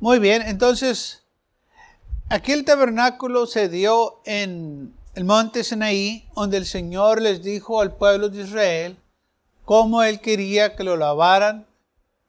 Muy 0.00 0.18
bien, 0.18 0.40
entonces, 0.40 1.24
aquel 2.30 2.64
tabernáculo 2.64 3.46
se 3.46 3.68
dio 3.68 4.22
en 4.24 4.94
el 5.14 5.24
monte 5.24 5.62
Sinaí, 5.62 6.26
donde 6.34 6.56
el 6.56 6.64
Señor 6.64 7.20
les 7.20 7.42
dijo 7.42 7.82
al 7.82 7.94
pueblo 7.94 8.30
de 8.30 8.44
Israel 8.44 8.96
cómo 9.66 10.02
Él 10.02 10.22
quería 10.22 10.74
que 10.74 10.84
lo 10.84 10.96
lavaran, 10.96 11.66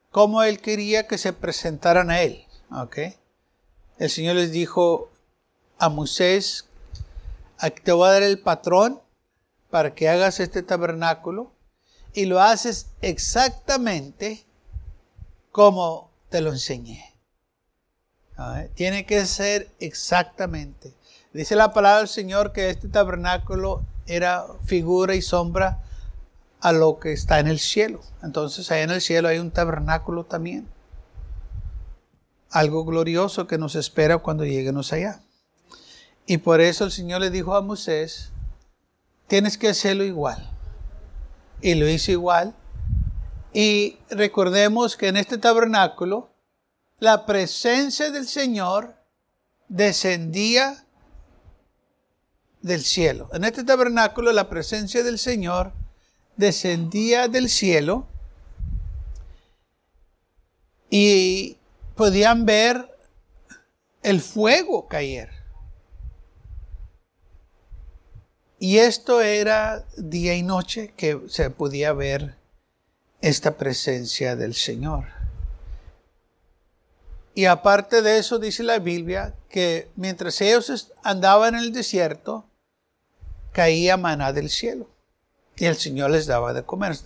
cómo 0.09 0.43
Él 0.43 0.59
quería 0.59 1.07
que 1.07 1.17
se 1.17 1.31
presentaran 1.31 2.11
a 2.11 2.21
Él. 2.21 2.45
El 3.97 4.09
Señor 4.09 4.35
les 4.35 4.51
dijo 4.51 5.09
a 5.77 5.87
Moisés, 5.87 6.65
te 7.85 7.93
voy 7.93 8.09
a 8.09 8.11
dar 8.11 8.23
el 8.23 8.39
patrón 8.39 8.99
para 9.69 9.95
que 9.95 10.09
hagas 10.09 10.41
este 10.41 10.61
tabernáculo 10.61 11.53
y 12.13 12.25
lo 12.25 12.41
haces 12.41 12.87
exactamente 13.01 14.45
como 15.53 16.11
te 16.27 16.41
lo 16.41 16.51
enseñé. 16.51 17.10
Tiene 18.75 19.05
que 19.05 19.25
ser 19.25 19.69
exactamente. 19.79 20.93
Dice 21.33 21.55
la 21.55 21.73
palabra 21.73 21.99
del 21.99 22.07
Señor 22.07 22.51
que 22.51 22.69
este 22.69 22.87
tabernáculo 22.87 23.85
era 24.05 24.45
figura 24.65 25.15
y 25.15 25.21
sombra 25.21 25.81
a 26.59 26.71
lo 26.71 26.99
que 26.99 27.13
está 27.13 27.39
en 27.39 27.47
el 27.47 27.59
cielo. 27.59 28.01
Entonces 28.21 28.69
ahí 28.71 28.81
en 28.81 28.91
el 28.91 29.01
cielo 29.01 29.27
hay 29.27 29.39
un 29.39 29.51
tabernáculo 29.51 30.25
también. 30.25 30.67
Algo 32.49 32.83
glorioso 32.83 33.47
que 33.47 33.57
nos 33.57 33.75
espera 33.75 34.17
cuando 34.17 34.45
lleguemos 34.45 34.91
allá. 34.93 35.21
Y 36.25 36.37
por 36.37 36.61
eso 36.61 36.85
el 36.85 36.91
Señor 36.91 37.21
le 37.21 37.29
dijo 37.29 37.55
a 37.55 37.61
Moisés, 37.61 38.31
tienes 39.27 39.57
que 39.57 39.69
hacerlo 39.69 40.03
igual. 40.03 40.49
Y 41.61 41.75
lo 41.75 41.87
hizo 41.87 42.11
igual. 42.11 42.53
Y 43.53 43.97
recordemos 44.09 44.97
que 44.97 45.07
en 45.07 45.17
este 45.17 45.37
tabernáculo 45.37 46.30
la 47.01 47.25
presencia 47.25 48.11
del 48.11 48.27
Señor 48.27 48.95
descendía 49.67 50.85
del 52.61 52.83
cielo. 52.83 53.27
En 53.33 53.43
este 53.43 53.63
tabernáculo 53.63 54.31
la 54.31 54.49
presencia 54.49 55.03
del 55.03 55.17
Señor 55.17 55.73
descendía 56.37 57.27
del 57.27 57.49
cielo 57.49 58.05
y 60.91 61.57
podían 61.95 62.45
ver 62.45 62.95
el 64.03 64.21
fuego 64.21 64.87
caer. 64.87 65.31
Y 68.59 68.77
esto 68.77 69.21
era 69.21 69.87
día 69.97 70.35
y 70.35 70.43
noche 70.43 70.93
que 70.95 71.19
se 71.29 71.49
podía 71.49 71.93
ver 71.93 72.35
esta 73.21 73.57
presencia 73.57 74.35
del 74.35 74.53
Señor. 74.53 75.20
Y 77.33 77.45
aparte 77.45 78.01
de 78.01 78.17
eso, 78.17 78.39
dice 78.39 78.63
la 78.63 78.79
Biblia 78.79 79.35
que 79.49 79.89
mientras 79.95 80.41
ellos 80.41 80.91
andaban 81.03 81.55
en 81.55 81.61
el 81.61 81.73
desierto, 81.73 82.45
caía 83.51 83.97
maná 83.97 84.33
del 84.33 84.49
cielo. 84.49 84.89
Y 85.55 85.65
el 85.65 85.75
Señor 85.75 86.11
les 86.11 86.25
daba 86.25 86.53
de 86.53 86.63
comer. 86.63 86.97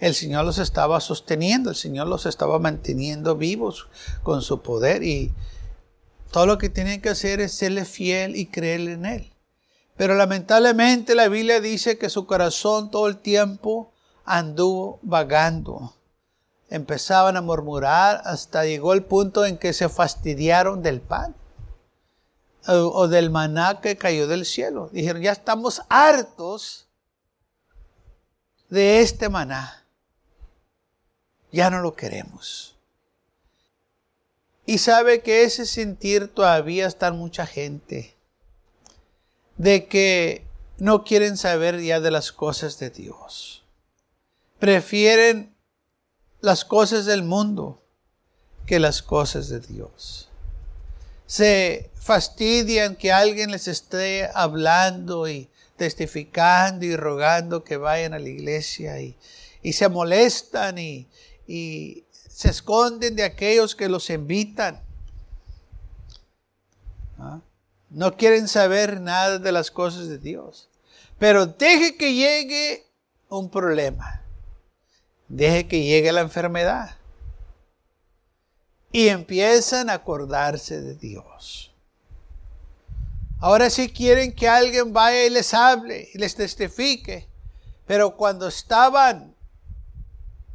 el 0.00 0.14
Señor 0.14 0.44
los 0.44 0.58
estaba 0.58 1.00
sosteniendo, 1.00 1.70
el 1.70 1.76
Señor 1.76 2.06
los 2.06 2.26
estaba 2.26 2.58
manteniendo 2.58 3.36
vivos 3.36 3.88
con 4.22 4.42
su 4.42 4.62
poder. 4.62 5.02
Y 5.02 5.32
todo 6.30 6.46
lo 6.46 6.58
que 6.58 6.68
tienen 6.68 7.00
que 7.00 7.08
hacer 7.10 7.40
es 7.40 7.52
serle 7.52 7.84
fiel 7.84 8.36
y 8.36 8.46
creer 8.46 8.80
en 8.82 9.04
Él. 9.06 9.32
Pero 9.96 10.14
lamentablemente 10.14 11.14
la 11.14 11.28
Biblia 11.28 11.60
dice 11.60 11.98
que 11.98 12.08
su 12.08 12.26
corazón 12.26 12.90
todo 12.90 13.08
el 13.08 13.16
tiempo 13.16 13.92
anduvo 14.24 15.00
vagando 15.02 15.94
empezaban 16.70 17.36
a 17.36 17.42
murmurar 17.42 18.22
hasta 18.24 18.64
llegó 18.64 18.92
el 18.92 19.04
punto 19.04 19.44
en 19.44 19.58
que 19.58 19.72
se 19.72 19.88
fastidiaron 19.88 20.82
del 20.82 21.00
pan 21.00 21.34
o, 22.66 23.08
del 23.08 23.30
maná 23.30 23.80
que 23.80 23.96
cayó 23.96 24.26
del 24.26 24.44
cielo. 24.44 24.90
Dijeron, 24.92 25.22
ya 25.22 25.32
estamos 25.32 25.82
hartos 25.88 26.86
de 28.68 29.00
este 29.00 29.28
maná. 29.28 29.86
Ya 31.50 31.70
no 31.70 31.80
lo 31.80 31.94
queremos. 31.94 32.76
Y 34.66 34.78
sabe 34.78 35.22
que 35.22 35.44
ese 35.44 35.64
sentir 35.64 36.28
todavía 36.28 36.86
está 36.86 37.08
en 37.08 37.16
mucha 37.16 37.46
gente. 37.46 38.14
De 39.56 39.86
que 39.86 40.46
no 40.76 41.04
quieren 41.04 41.38
saber 41.38 41.80
ya 41.80 42.00
de 42.00 42.10
las 42.10 42.32
cosas 42.32 42.78
de 42.78 42.90
Dios. 42.90 43.64
Prefieren 44.58 45.56
las 46.40 46.64
cosas 46.64 47.06
del 47.06 47.22
mundo 47.22 47.82
que 48.66 48.78
las 48.78 49.02
cosas 49.02 49.48
de 49.48 49.60
Dios. 49.60 50.28
Se 51.26 51.90
fastidian 51.94 52.96
que 52.96 53.12
alguien 53.12 53.50
les 53.50 53.68
esté 53.68 54.30
hablando 54.34 55.28
y 55.28 55.48
testificando 55.76 56.84
y 56.84 56.96
rogando 56.96 57.64
que 57.64 57.76
vayan 57.76 58.14
a 58.14 58.18
la 58.18 58.28
iglesia 58.28 59.00
y, 59.00 59.16
se 59.72 59.88
molestan 59.88 60.78
y, 60.78 61.06
y 61.46 62.04
se 62.10 62.50
esconden 62.50 63.16
de 63.16 63.24
aquellos 63.24 63.74
que 63.74 63.88
los 63.88 64.08
invitan. 64.10 64.80
¿Ah? 67.18 67.40
No 67.90 68.16
quieren 68.16 68.48
saber 68.48 69.00
nada 69.00 69.38
de 69.38 69.52
las 69.52 69.70
cosas 69.70 70.08
de 70.08 70.18
Dios. 70.18 70.68
Pero 71.18 71.46
deje 71.46 71.96
que 71.96 72.14
llegue 72.14 72.86
un 73.28 73.50
problema. 73.50 74.17
Deje 75.28 75.68
que 75.68 75.82
llegue 75.82 76.12
la 76.12 76.20
enfermedad. 76.20 76.96
Y 78.90 79.08
empiezan 79.08 79.90
a 79.90 79.94
acordarse 79.94 80.80
de 80.80 80.94
Dios. 80.94 81.74
Ahora 83.40 83.70
sí 83.70 83.90
quieren 83.90 84.32
que 84.34 84.48
alguien 84.48 84.92
vaya 84.92 85.24
y 85.24 85.30
les 85.30 85.54
hable 85.54 86.08
y 86.12 86.18
les 86.18 86.34
testifique. 86.34 87.28
Pero 87.86 88.16
cuando 88.16 88.48
estaban 88.48 89.34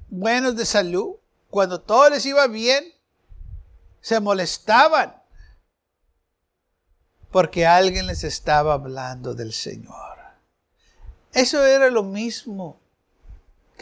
buenos 0.09 0.55
de 0.55 0.65
salud, 0.65 1.15
cuando 1.49 1.79
todo 1.79 2.09
les 2.09 2.25
iba 2.25 2.47
bien, 2.47 2.83
se 4.01 4.19
molestaban 4.19 5.15
porque 7.31 7.65
alguien 7.65 8.05
les 8.05 8.23
estaba 8.23 8.73
hablando 8.73 9.33
del 9.33 9.53
Señor. 9.53 10.17
Eso 11.31 11.65
era 11.65 11.89
lo 11.89 12.03
mismo 12.03 12.79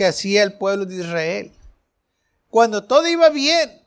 que 0.01 0.07
hacía 0.07 0.41
el 0.41 0.53
pueblo 0.53 0.87
de 0.87 0.95
Israel. 0.95 1.51
Cuando 2.49 2.85
todo 2.85 3.07
iba 3.07 3.29
bien, 3.29 3.83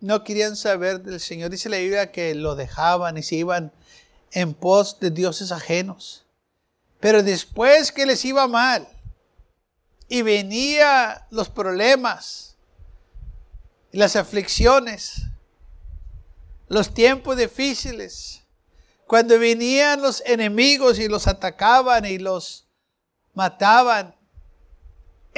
no 0.00 0.24
querían 0.24 0.56
saber 0.56 1.02
del 1.02 1.20
Señor. 1.20 1.50
Dice 1.50 1.68
la 1.68 1.76
Biblia 1.76 2.10
que 2.10 2.34
lo 2.34 2.56
dejaban 2.56 3.16
y 3.16 3.22
se 3.22 3.36
iban 3.36 3.72
en 4.32 4.54
pos 4.54 4.98
de 4.98 5.12
dioses 5.12 5.52
ajenos. 5.52 6.26
Pero 6.98 7.22
después 7.22 7.92
que 7.92 8.06
les 8.06 8.24
iba 8.24 8.48
mal 8.48 8.88
y 10.08 10.22
venía 10.22 11.28
los 11.30 11.48
problemas, 11.48 12.56
las 13.92 14.16
aflicciones, 14.16 15.22
los 16.66 16.92
tiempos 16.92 17.36
difíciles, 17.36 18.42
cuando 19.06 19.38
venían 19.38 20.02
los 20.02 20.24
enemigos 20.26 20.98
y 20.98 21.06
los 21.06 21.28
atacaban 21.28 22.04
y 22.04 22.18
los 22.18 22.66
mataban, 23.32 24.17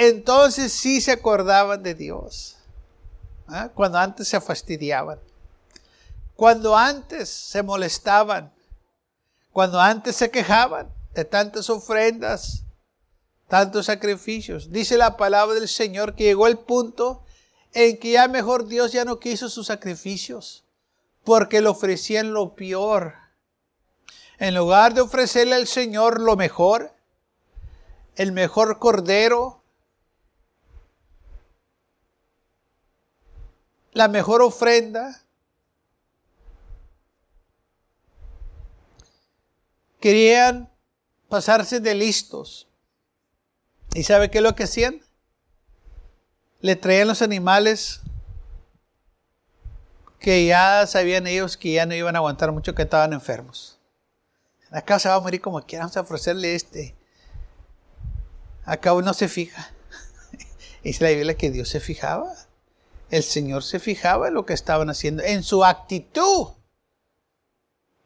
entonces 0.01 0.73
sí 0.73 1.03
se 1.03 1.13
acordaban 1.13 1.83
de 1.83 1.95
Dios. 1.95 2.57
¿ah? 3.49 3.69
Cuando 3.75 3.99
antes 3.99 4.29
se 4.29 4.41
fastidiaban. 4.41 5.19
Cuando 6.35 6.75
antes 6.75 7.29
se 7.29 7.63
molestaban. 7.63 8.51
Cuando 9.53 9.79
antes 9.79 10.17
se 10.17 10.31
quejaban 10.31 10.89
de 11.13 11.27
tantas 11.27 11.69
ofrendas, 11.69 12.63
tantos 13.47 13.87
sacrificios. 13.87 14.73
Dice 14.73 14.97
la 14.97 15.19
palabra 15.19 15.55
del 15.57 15.69
Señor 15.69 16.15
que 16.15 16.25
llegó 16.25 16.47
el 16.47 16.57
punto 16.57 17.23
en 17.75 17.99
que 17.99 18.13
ya 18.13 18.27
mejor 18.27 18.69
Dios 18.69 18.93
ya 18.93 19.05
no 19.05 19.21
quiso 19.21 19.51
sus 19.51 19.67
sacrificios 19.67 20.65
porque 21.25 21.61
le 21.61 21.69
ofrecían 21.69 22.33
lo 22.33 22.55
peor. 22.55 23.17
En 24.39 24.55
lugar 24.55 24.95
de 24.95 25.03
ofrecerle 25.03 25.57
al 25.57 25.67
Señor 25.67 26.23
lo 26.23 26.37
mejor, 26.37 26.95
el 28.17 28.33
mejor 28.33 28.79
cordero, 28.79 29.60
la 33.93 34.09
mejor 34.09 34.43
ofrenda. 34.43 35.23
Querían 40.01 40.71
pasarse 41.29 41.81
de 41.81 41.95
listos. 41.95 42.69
¿Y 43.95 44.05
sabe 44.05 44.31
qué 44.31 44.39
es 44.39 44.45
lo 44.45 44.55
que 44.55 44.65
hacían? 44.65 45.01
Le 46.61 46.77
traían 46.77 47.09
los 47.09 47.23
animales 47.23 48.01
que 50.19 50.45
ya 50.45 50.87
sabían 50.87 51.27
ellos 51.27 51.57
que 51.57 51.73
ya 51.73 51.87
no 51.87 51.95
iban 51.95 52.15
a 52.15 52.19
aguantar 52.19 52.53
mucho, 52.53 52.75
que 52.75 52.83
estaban 52.83 53.13
enfermos. 53.15 53.79
Acá 54.71 54.99
se 54.99 55.09
va 55.09 55.17
a 55.17 55.21
morir 55.21 55.41
como 55.41 55.61
quieran, 55.63 55.87
vamos 55.87 55.97
a 55.97 56.03
ofrecerle 56.03 56.55
este. 56.55 56.95
Acá 58.65 58.93
uno 58.93 59.13
se 59.15 59.29
fija. 59.29 59.73
Es 60.85 61.01
la 61.01 61.09
Biblia 61.09 61.37
que 61.37 61.51
Dios 61.51 61.69
se 61.69 61.81
fijaba. 61.81 62.33
El 63.11 63.23
Señor 63.23 63.63
se 63.65 63.81
fijaba 63.81 64.29
en 64.29 64.35
lo 64.35 64.47
que 64.47 64.55
estaban 64.55 64.89
haciendo, 64.91 65.23
en 65.23 65.43
su 65.43 65.65
actitud. 65.65 66.49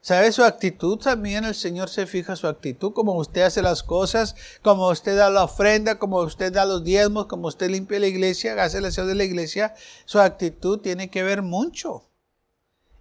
¿Sabe 0.00 0.32
su 0.32 0.44
actitud? 0.44 0.98
También 0.98 1.44
el 1.44 1.54
Señor 1.54 1.88
se 1.88 2.06
fija 2.06 2.36
su 2.36 2.46
actitud, 2.46 2.92
como 2.92 3.14
usted 3.14 3.40
hace 3.40 3.62
las 3.62 3.82
cosas, 3.82 4.36
como 4.60 4.88
usted 4.88 5.16
da 5.16 5.30
la 5.30 5.44
ofrenda, 5.44 5.98
como 5.98 6.18
usted 6.18 6.52
da 6.52 6.66
los 6.66 6.84
diezmos, 6.84 7.24
como 7.24 7.48
usted 7.48 7.70
limpia 7.70 7.98
la 7.98 8.06
iglesia, 8.06 8.62
hace 8.62 8.82
la 8.82 8.88
acción 8.88 9.08
de 9.08 9.14
la 9.14 9.24
iglesia. 9.24 9.74
Su 10.04 10.20
actitud 10.20 10.80
tiene 10.80 11.08
que 11.08 11.22
ver 11.22 11.40
mucho. 11.40 12.04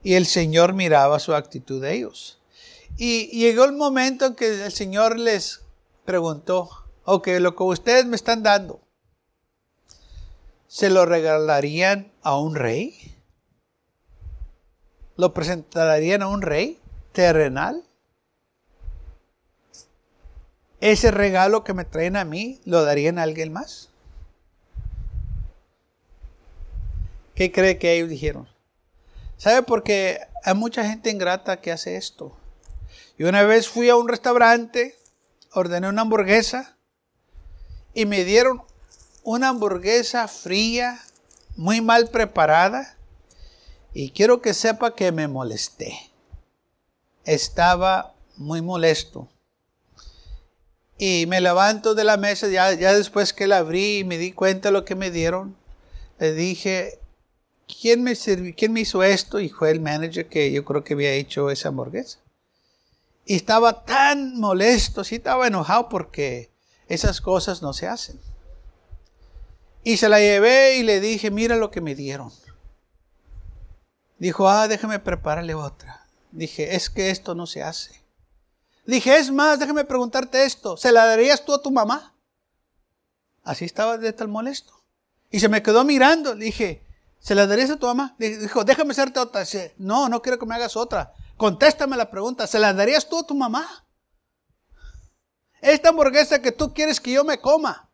Y 0.01 0.13
el 0.13 0.25
Señor 0.25 0.73
miraba 0.73 1.19
su 1.19 1.33
actitud 1.33 1.81
de 1.81 1.93
ellos. 1.93 2.39
Y 2.97 3.27
llegó 3.37 3.65
el 3.65 3.73
momento 3.73 4.25
en 4.25 4.35
que 4.35 4.63
el 4.65 4.71
Señor 4.71 5.19
les 5.19 5.61
preguntó, 6.05 6.69
ok, 7.05 7.27
lo 7.39 7.55
que 7.55 7.63
ustedes 7.63 8.05
me 8.05 8.15
están 8.15 8.43
dando, 8.43 8.79
¿se 10.73 10.89
lo 10.89 11.05
regalarían 11.05 12.11
a 12.23 12.35
un 12.35 12.55
rey? 12.55 13.15
¿Lo 15.17 15.31
presentarían 15.31 16.23
a 16.23 16.27
un 16.27 16.41
rey? 16.41 16.79
terrenal. 17.11 17.83
Ese 20.81 21.11
regalo 21.11 21.63
que 21.63 21.75
me 21.75 21.85
traen 21.85 22.17
a 22.17 22.25
mí, 22.25 22.59
¿lo 22.65 22.83
darían 22.83 23.19
a 23.19 23.21
alguien 23.21 23.53
más? 23.53 23.89
¿Qué 27.35 27.51
cree 27.51 27.77
que 27.77 27.93
ellos 27.93 28.09
dijeron? 28.09 28.49
¿Sabe? 29.37 29.61
Porque 29.61 30.21
hay 30.43 30.55
mucha 30.55 30.83
gente 30.83 31.11
ingrata 31.11 31.61
que 31.61 31.71
hace 31.71 31.97
esto. 31.97 32.35
Y 33.15 33.25
una 33.25 33.43
vez 33.43 33.69
fui 33.69 33.89
a 33.89 33.95
un 33.95 34.07
restaurante, 34.07 34.97
ordené 35.53 35.87
una 35.87 36.01
hamburguesa 36.01 36.77
y 37.93 38.07
me 38.07 38.23
dieron 38.23 38.63
una 39.23 39.49
hamburguesa 39.49 40.27
fría, 40.27 40.99
muy 41.55 41.81
mal 41.81 42.09
preparada. 42.09 42.97
Y 43.93 44.11
quiero 44.11 44.41
que 44.41 44.53
sepa 44.53 44.95
que 44.95 45.11
me 45.11 45.27
molesté 45.27 46.13
estaba 47.25 48.13
muy 48.37 48.61
molesto. 48.61 49.29
Y 50.97 51.25
me 51.27 51.41
levanto 51.41 51.95
de 51.95 52.03
la 52.03 52.17
mesa, 52.17 52.47
ya, 52.47 52.71
después 52.75 53.33
que 53.33 53.47
la 53.47 53.57
abrí 53.57 53.99
y 53.99 54.03
me 54.03 54.17
di 54.17 54.31
cuenta 54.31 54.69
de 54.69 54.73
lo 54.73 54.85
que 54.85 54.95
me 54.95 55.11
dieron, 55.11 55.55
le 56.19 56.33
dije, 56.33 56.99
¿quién 57.81 58.03
me, 58.03 58.15
¿quién 58.15 58.73
me 58.73 58.81
hizo 58.81 59.03
esto? 59.03 59.39
Y 59.39 59.49
fue 59.49 59.71
el 59.71 59.81
manager 59.81 60.27
que 60.29 60.51
yo 60.51 60.63
creo 60.63 60.83
que 60.83 60.93
había 60.93 61.13
hecho 61.13 61.49
esa 61.49 61.69
hamburguesa. 61.69 62.19
Y 63.25 63.35
estaba 63.35 63.85
tan 63.85 64.39
molesto, 64.39 65.03
sí 65.03 65.15
estaba 65.15 65.47
enojado 65.47 65.89
porque 65.89 66.51
esas 66.87 67.21
cosas 67.21 67.61
no 67.61 67.73
se 67.73 67.87
hacen. 67.87 68.19
Y 69.83 69.97
se 69.97 70.09
la 70.09 70.19
llevé 70.19 70.77
y 70.77 70.83
le 70.83 70.99
dije, 70.99 71.29
mira 71.29 71.55
lo 71.57 71.71
que 71.71 71.81
me 71.81 71.95
dieron. 71.95 72.31
Dijo, 74.17 74.47
ah, 74.47 74.67
déjame 74.67 74.99
prepararle 74.99 75.53
otra. 75.53 76.07
Dije, 76.31 76.75
es 76.75 76.89
que 76.89 77.09
esto 77.09 77.35
no 77.35 77.45
se 77.45 77.61
hace. 77.61 78.03
Dije, 78.85 79.17
es 79.17 79.31
más, 79.31 79.59
déjame 79.59 79.85
preguntarte 79.85 80.45
esto. 80.45 80.77
¿Se 80.77 80.91
la 80.91 81.05
darías 81.05 81.43
tú 81.43 81.53
a 81.53 81.61
tu 81.61 81.71
mamá? 81.71 82.13
Así 83.43 83.65
estaba 83.65 83.97
de 83.97 84.13
tal 84.13 84.29
molesto. 84.29 84.73
Y 85.29 85.39
se 85.39 85.49
me 85.49 85.61
quedó 85.61 85.83
mirando. 85.83 86.35
Le 86.35 86.45
dije, 86.45 86.85
¿se 87.19 87.35
la 87.35 87.47
darías 87.47 87.69
a 87.71 87.77
tu 87.77 87.85
mamá? 87.85 88.15
Dijo, 88.17 88.63
déjame 88.63 88.91
hacerte 88.91 89.19
otra. 89.19 89.41
Dice, 89.41 89.73
no, 89.77 90.07
no 90.07 90.21
quiero 90.21 90.39
que 90.39 90.45
me 90.45 90.55
hagas 90.55 90.77
otra. 90.77 91.13
Contéstame 91.37 91.97
la 91.97 92.09
pregunta. 92.09 92.47
¿Se 92.47 92.59
la 92.59 92.73
darías 92.73 93.07
tú 93.07 93.19
a 93.19 93.27
tu 93.27 93.35
mamá? 93.35 93.85
Esta 95.61 95.89
hamburguesa 95.89 96.41
que 96.41 96.51
tú 96.51 96.73
quieres 96.73 96.99
que 96.99 97.11
yo 97.11 97.23
me 97.23 97.39
coma. 97.39 97.89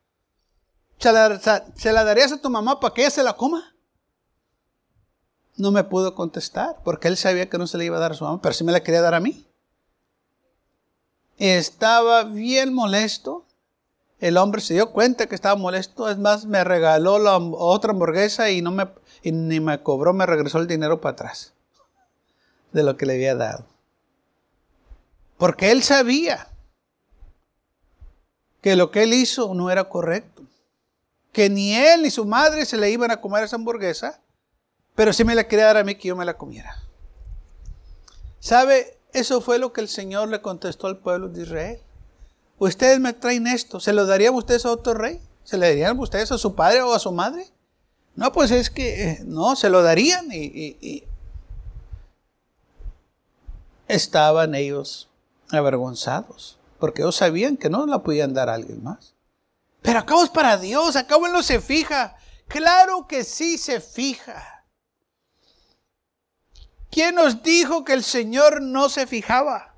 ¿Se 0.99 1.11
la, 1.11 1.39
¿se 1.75 1.93
la 1.93 2.03
darías 2.03 2.31
a 2.31 2.41
tu 2.41 2.49
mamá 2.49 2.79
para 2.79 2.93
que 2.93 3.01
ella 3.01 3.09
se 3.11 3.23
la 3.23 3.33
coma? 3.33 3.73
no 5.59 5.71
me 5.71 5.83
pudo 5.83 6.15
contestar 6.15 6.77
porque 6.83 7.09
él 7.09 7.17
sabía 7.17 7.49
que 7.49 7.57
no 7.57 7.67
se 7.67 7.77
le 7.77 7.85
iba 7.85 7.97
a 7.97 7.99
dar 7.99 8.13
a 8.13 8.15
su 8.15 8.23
mamá, 8.23 8.41
pero 8.41 8.53
sí 8.53 8.63
me 8.63 8.71
la 8.71 8.81
quería 8.81 9.01
dar 9.01 9.13
a 9.13 9.19
mí. 9.19 9.45
Estaba 11.37 12.23
bien 12.23 12.73
molesto. 12.73 13.45
El 14.19 14.37
hombre 14.37 14.61
se 14.61 14.73
dio 14.73 14.91
cuenta 14.91 15.27
que 15.27 15.35
estaba 15.35 15.55
molesto. 15.55 16.09
Es 16.09 16.17
más, 16.17 16.45
me 16.45 16.63
regaló 16.63 17.19
la 17.19 17.37
otra 17.37 17.91
hamburguesa 17.91 18.49
y, 18.49 18.61
no 18.61 18.71
me, 18.71 18.89
ni 19.23 19.59
me 19.59 19.83
cobró, 19.83 20.13
me 20.13 20.25
regresó 20.25 20.59
el 20.59 20.67
dinero 20.67 21.01
para 21.01 21.13
atrás 21.13 21.53
de 22.71 22.83
lo 22.83 22.95
que 22.95 23.05
le 23.05 23.13
había 23.13 23.35
dado. 23.35 23.65
Porque 25.37 25.71
él 25.71 25.83
sabía 25.83 26.47
que 28.61 28.75
lo 28.75 28.91
que 28.91 29.03
él 29.03 29.13
hizo 29.13 29.53
no 29.53 29.71
era 29.71 29.85
correcto. 29.85 30.43
Que 31.31 31.49
ni 31.49 31.75
él 31.75 32.01
ni 32.01 32.09
su 32.09 32.25
madre 32.25 32.65
se 32.65 32.77
le 32.77 32.89
iban 32.89 33.11
a 33.11 33.21
comer 33.21 33.43
esa 33.43 33.55
hamburguesa 33.55 34.21
pero 34.99 35.13
si 35.13 35.23
me 35.23 35.33
la 35.33 35.47
quería 35.47 35.67
dar 35.67 35.77
a 35.77 35.85
mí 35.85 35.95
que 35.95 36.09
yo 36.09 36.17
me 36.17 36.25
la 36.25 36.33
comiera. 36.33 36.75
¿Sabe? 38.41 38.97
Eso 39.13 39.39
fue 39.39 39.57
lo 39.57 39.71
que 39.71 39.79
el 39.79 39.87
Señor 39.87 40.27
le 40.27 40.41
contestó 40.41 40.87
al 40.87 40.97
pueblo 40.97 41.29
de 41.29 41.43
Israel. 41.43 41.79
Ustedes 42.57 42.99
me 42.99 43.13
traen 43.13 43.47
esto, 43.47 43.79
¿se 43.79 43.93
lo 43.93 44.05
darían 44.05 44.35
ustedes 44.35 44.65
a 44.65 44.71
otro 44.71 44.93
rey? 44.93 45.21
¿Se 45.45 45.57
le 45.57 45.69
darían 45.69 45.97
ustedes 45.97 46.33
a 46.33 46.37
su 46.37 46.53
padre 46.53 46.81
o 46.81 46.93
a 46.93 46.99
su 46.99 47.13
madre? 47.13 47.47
No, 48.17 48.33
pues 48.33 48.51
es 48.51 48.69
que 48.69 49.03
eh, 49.03 49.19
no, 49.23 49.55
se 49.55 49.69
lo 49.69 49.81
darían 49.83 50.27
y, 50.33 51.05
estaban 53.87 54.53
ellos 54.53 55.07
avergonzados, 55.49 56.59
porque 56.77 57.03
ellos 57.03 57.15
sabían 57.15 57.55
que 57.55 57.69
no 57.69 57.85
la 57.85 58.03
podían 58.03 58.33
dar 58.33 58.49
a 58.49 58.55
alguien 58.55 58.83
más. 58.83 59.13
Pero 59.81 59.99
acabo 59.99 60.23
es 60.23 60.29
para 60.29 60.57
Dios, 60.57 60.95
acabo 60.95 61.27
él 61.27 61.33
no 61.33 61.43
se 61.43 61.61
fija. 61.61 62.17
Claro 62.47 63.07
que 63.07 63.23
sí 63.23 63.57
se 63.57 63.79
fija. 63.79 64.65
¿Quién 66.91 67.15
nos 67.15 67.43
dijo 67.43 67.83
que 67.83 67.93
el 67.93 68.03
Señor 68.03 68.61
no 68.61 68.89
se 68.89 69.05
fijaba? 69.05 69.75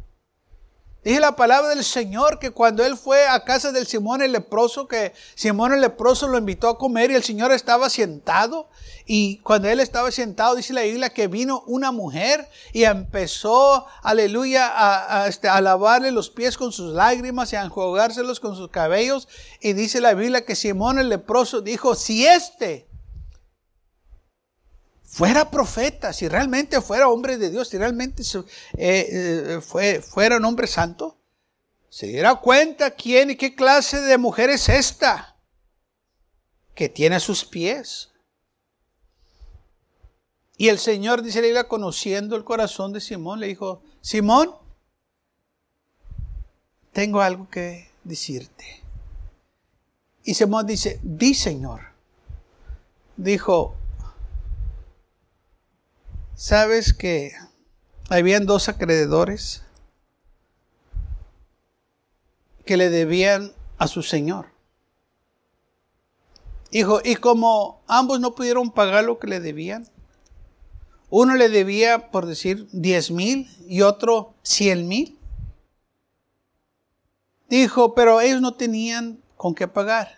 Dije 1.04 1.20
la 1.20 1.36
palabra 1.36 1.70
del 1.70 1.84
Señor 1.84 2.38
que 2.38 2.52
cuando 2.52 2.86
él 2.86 2.96
fue 2.96 3.26
a 3.26 3.44
casa 3.44 3.72
del 3.72 3.88
Simón 3.88 4.22
el 4.22 4.34
leproso, 4.34 4.88
que 4.88 5.14
Simón 5.34 5.74
el 5.74 5.82
leproso 5.82 6.28
lo 6.28 6.38
invitó 6.38 6.70
a 6.70 6.78
comer 6.78 7.10
y 7.10 7.16
el 7.16 7.24
Señor 7.24 7.52
estaba 7.52 7.90
sentado. 7.90 8.70
Y 9.08 9.40
cuando 9.40 9.68
él 9.68 9.80
estaba 9.80 10.12
sentado, 10.12 10.54
dice 10.54 10.74
la 10.74 10.84
Biblia 10.84 11.10
que 11.10 11.28
vino 11.28 11.64
una 11.66 11.92
mujer 11.92 12.48
y 12.72 12.84
empezó, 12.84 13.88
aleluya, 14.04 14.72
a, 14.72 15.28
este, 15.28 15.50
a 15.50 15.60
lavarle 15.60 16.12
los 16.12 16.30
pies 16.30 16.56
con 16.56 16.72
sus 16.72 16.94
lágrimas 16.94 17.52
y 17.52 17.56
a 17.56 17.64
enjugárselos 17.64 18.40
con 18.40 18.56
sus 18.56 18.70
cabellos. 18.70 19.28
Y 19.60 19.74
dice 19.74 20.02
la 20.02 20.14
Biblia 20.14 20.46
que 20.46 20.56
Simón 20.56 21.00
el 21.00 21.10
leproso 21.10 21.62
dijo, 21.62 21.96
si 21.96 22.28
este 22.28 22.91
fuera 25.12 25.52
profeta, 25.52 26.14
si 26.14 26.30
realmente 26.30 26.80
fuera 26.80 27.10
hombre 27.10 27.38
de 27.38 27.50
Dios, 27.50 27.68
si 27.68 27.78
realmente 27.78 28.24
eh, 28.24 28.48
eh, 28.78 29.62
fue, 29.62 30.02
fuera 30.02 30.38
un 30.38 30.46
hombre 30.46 30.68
santo, 30.68 31.18
se 31.90 32.08
diera 32.08 32.36
cuenta 32.36 32.92
quién 32.92 33.32
y 33.32 33.36
qué 33.36 33.54
clase 33.54 34.00
de 34.00 34.18
mujer 34.18 34.50
es 34.50 34.70
esta 34.70 35.36
que 36.74 36.88
tiene 36.88 37.18
a 37.18 37.20
sus 37.20 37.44
pies. 37.44 38.12
Y 40.56 40.70
el 40.70 40.80
Señor, 40.80 41.24
dice 41.24 41.42
la 41.52 41.66
conociendo 41.66 42.38
el 42.38 42.46
corazón 42.46 42.94
de 42.94 43.02
Simón, 43.02 43.42
le 43.42 43.48
dijo, 43.48 43.84
Simón, 44.00 44.56
tengo 46.94 47.20
algo 47.20 47.50
que 47.50 47.90
decirte. 48.06 48.82
Y 50.24 50.36
Simón 50.36 50.66
dice, 50.68 51.02
di 51.04 51.34
Señor. 51.34 51.82
Dijo, 53.18 53.76
¿Sabes 56.42 56.92
que 56.92 57.34
habían 58.10 58.48
dos 58.48 58.68
acreedores 58.68 59.62
que 62.66 62.78
le 62.78 62.90
debían 62.90 63.54
a 63.78 63.86
su 63.86 64.02
señor? 64.02 64.48
Hijo, 66.72 67.00
y 67.04 67.18
como 67.18 67.84
ambos 67.86 68.20
no 68.20 68.34
pudieron 68.34 68.72
pagar 68.72 69.04
lo 69.04 69.20
que 69.20 69.28
le 69.28 69.40
debían, 69.40 69.88
uno 71.12 71.36
le 71.36 71.48
debía, 71.48 72.10
por 72.10 72.26
decir, 72.26 72.68
10 72.72 73.12
mil 73.12 73.48
y 73.68 73.84
otro 73.84 74.34
100 74.42 74.88
mil. 74.88 75.20
Dijo, 77.50 77.94
pero 77.94 78.20
ellos 78.20 78.42
no 78.42 78.56
tenían 78.56 79.22
con 79.38 79.54
qué 79.54 79.68
pagar. 79.68 80.18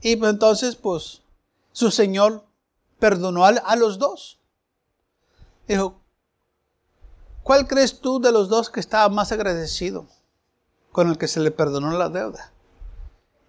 Y 0.00 0.14
pues 0.14 0.30
entonces, 0.32 0.76
pues, 0.76 1.22
su 1.72 1.90
señor 1.90 2.46
perdonó 3.00 3.44
a, 3.46 3.74
los 3.74 3.98
dos. 3.98 4.38
Dijo, 5.66 6.00
¿cuál 7.42 7.66
crees 7.66 8.00
tú 8.00 8.20
de 8.20 8.32
los 8.32 8.48
dos 8.48 8.70
que 8.70 8.80
estaba 8.80 9.08
más 9.08 9.32
agradecido 9.32 10.06
con 10.92 11.08
el 11.08 11.18
que 11.18 11.28
se 11.28 11.40
le 11.40 11.50
perdonó 11.50 11.90
la 11.92 12.08
deuda? 12.08 12.52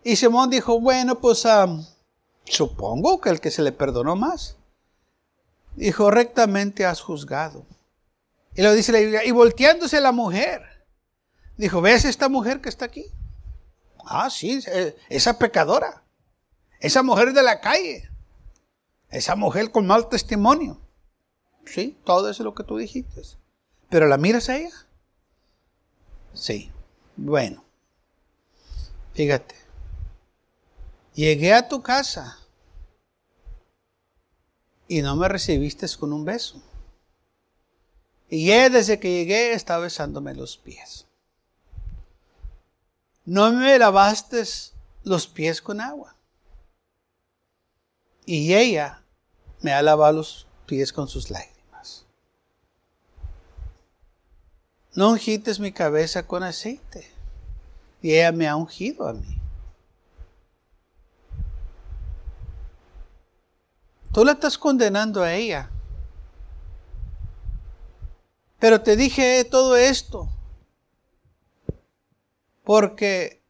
Y 0.04 0.16
Simón 0.16 0.50
dijo, 0.50 0.80
bueno, 0.80 1.20
pues 1.20 1.46
supongo 2.46 3.20
que 3.22 3.30
el 3.30 3.40
que 3.40 3.52
se 3.52 3.62
le 3.62 3.72
perdonó 3.72 4.16
más. 4.16 4.58
Dijo, 5.76 6.10
rectamente 6.10 6.86
has 6.86 7.02
juzgado. 7.02 7.66
Y 8.56 8.64
lo 8.64 8.74
dice 8.74 8.92
la 8.92 9.00
Biblia, 9.00 9.26
y 9.26 9.32
volteándose 9.32 10.02
la 10.02 10.12
mujer, 10.12 10.64
dijo, 11.58 11.82
¿ves 11.82 12.06
esta 12.06 12.30
mujer 12.30 12.62
que 12.62 12.70
está 12.70 12.86
aquí? 12.86 13.06
Ah, 14.04 14.30
sí, 14.32 14.60
eh, 14.66 14.96
esa 15.10 15.38
pecadora, 15.38 16.02
esa 16.80 17.04
mujer 17.04 17.34
de 17.34 17.44
la 17.44 17.60
calle, 17.60 18.10
esa 19.10 19.36
mujer 19.36 19.70
con 19.72 19.86
mal 19.86 20.10
testimonio. 20.10 20.82
Sí, 21.68 21.98
todo 22.06 22.30
eso 22.30 22.44
es 22.44 22.46
lo 22.46 22.56
que 22.56 22.64
tú 22.64 22.78
dijiste. 22.78 23.22
Pero 23.90 24.08
la 24.08 24.18
miras 24.18 24.50
a 24.50 24.58
ella. 24.58 24.88
Sí, 26.34 26.72
bueno, 27.16 27.64
fíjate, 29.14 29.56
llegué 31.14 31.54
a 31.54 31.68
tu 31.68 31.82
casa 31.82 32.38
y 34.88 35.02
no 35.02 35.16
me 35.16 35.28
recibiste 35.28 35.88
con 36.00 36.14
un 36.14 36.26
beso. 36.26 36.62
Y 38.30 38.48
desde 38.48 39.00
que 39.00 39.10
llegué 39.10 39.54
estaba 39.54 39.84
besándome 39.84 40.36
los 40.36 40.58
pies. 40.58 41.06
No 43.26 43.52
me 43.52 43.80
lavaste 43.80 44.44
los 45.04 45.28
pies 45.28 45.62
con 45.62 45.82
agua. 45.82 46.16
Y 48.26 48.54
ella 48.54 49.02
me 49.62 49.74
ha 49.74 49.82
lavado 49.82 50.18
los 50.18 50.48
pies 50.66 50.94
con 50.94 51.08
sus 51.08 51.30
lágrimas. 51.30 51.57
No 54.98 55.12
ungites 55.12 55.60
mi 55.60 55.72
cabeza 55.72 56.26
con 56.26 56.42
aceite. 56.42 57.08
Y 58.02 58.16
ella 58.16 58.32
me 58.32 58.48
ha 58.48 58.56
ungido 58.56 59.08
a 59.08 59.14
mí. 59.14 59.40
Tú 64.12 64.26
la 64.26 64.32
estás 64.32 64.58
condenando 64.58 65.22
a 65.22 65.36
ella. 65.36 65.70
Pero 68.58 68.82
te 68.82 68.96
dije 68.96 69.46
todo 69.46 69.78
esto 69.78 70.30
porque 72.64 73.44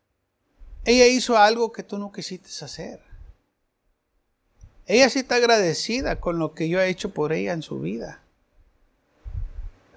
ella 0.84 1.08
hizo 1.08 1.38
algo 1.38 1.72
que 1.72 1.84
tú 1.84 1.98
no 1.98 2.12
quisiste 2.12 2.50
hacer. 2.66 3.00
Ella 4.86 5.10
sí 5.10 5.20
está 5.20 5.36
agradecida 5.36 6.20
con 6.20 6.40
lo 6.40 6.54
que 6.54 6.68
yo 6.68 6.82
he 6.82 6.90
hecho 6.90 7.14
por 7.14 7.32
ella 7.32 7.54
en 7.54 7.62
su 7.62 7.80
vida. 7.80 8.27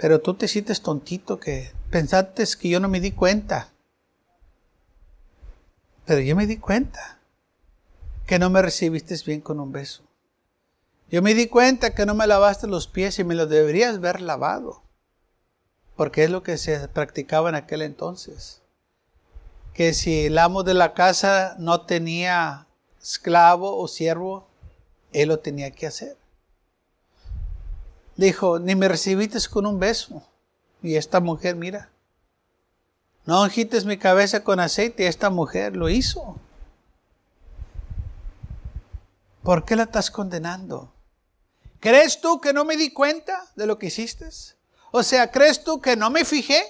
Pero 0.00 0.22
tú 0.22 0.32
te 0.32 0.48
sientes 0.48 0.80
tontito 0.80 1.38
que 1.38 1.72
pensaste 1.90 2.44
que 2.58 2.70
yo 2.70 2.80
no 2.80 2.88
me 2.88 3.00
di 3.00 3.12
cuenta. 3.12 3.68
Pero 6.06 6.22
yo 6.22 6.34
me 6.34 6.46
di 6.46 6.56
cuenta 6.56 7.18
que 8.26 8.38
no 8.38 8.48
me 8.48 8.62
recibiste 8.62 9.14
bien 9.26 9.42
con 9.42 9.60
un 9.60 9.72
beso. 9.72 10.02
Yo 11.10 11.20
me 11.20 11.34
di 11.34 11.48
cuenta 11.48 11.94
que 11.94 12.06
no 12.06 12.14
me 12.14 12.26
lavaste 12.26 12.66
los 12.66 12.86
pies 12.86 13.18
y 13.18 13.24
me 13.24 13.34
los 13.34 13.50
deberías 13.50 13.96
haber 13.96 14.22
lavado. 14.22 14.82
Porque 15.96 16.24
es 16.24 16.30
lo 16.30 16.42
que 16.42 16.56
se 16.56 16.88
practicaba 16.88 17.50
en 17.50 17.56
aquel 17.56 17.82
entonces. 17.82 18.62
Que 19.74 19.92
si 19.92 20.24
el 20.26 20.38
amo 20.38 20.62
de 20.62 20.72
la 20.72 20.94
casa 20.94 21.56
no 21.58 21.82
tenía 21.82 22.66
esclavo 23.02 23.76
o 23.76 23.86
siervo, 23.86 24.48
él 25.12 25.28
lo 25.28 25.40
tenía 25.40 25.70
que 25.72 25.86
hacer. 25.86 26.19
Dijo, 28.16 28.58
ni 28.58 28.74
me 28.74 28.88
recibiste 28.88 29.38
con 29.48 29.66
un 29.66 29.78
beso. 29.78 30.22
Y 30.82 30.96
esta 30.96 31.20
mujer, 31.20 31.56
mira, 31.56 31.90
no 33.24 33.42
agites 33.42 33.84
mi 33.84 33.98
cabeza 33.98 34.42
con 34.44 34.60
aceite. 34.60 35.06
Esta 35.06 35.30
mujer 35.30 35.76
lo 35.76 35.88
hizo. 35.88 36.36
¿Por 39.42 39.64
qué 39.64 39.76
la 39.76 39.84
estás 39.84 40.10
condenando? 40.10 40.92
¿Crees 41.80 42.20
tú 42.20 42.40
que 42.40 42.52
no 42.52 42.64
me 42.64 42.76
di 42.76 42.92
cuenta 42.92 43.50
de 43.56 43.66
lo 43.66 43.78
que 43.78 43.86
hiciste? 43.86 44.28
O 44.92 45.02
sea, 45.02 45.30
¿crees 45.30 45.64
tú 45.64 45.80
que 45.80 45.96
no 45.96 46.10
me 46.10 46.24
fijé? 46.24 46.62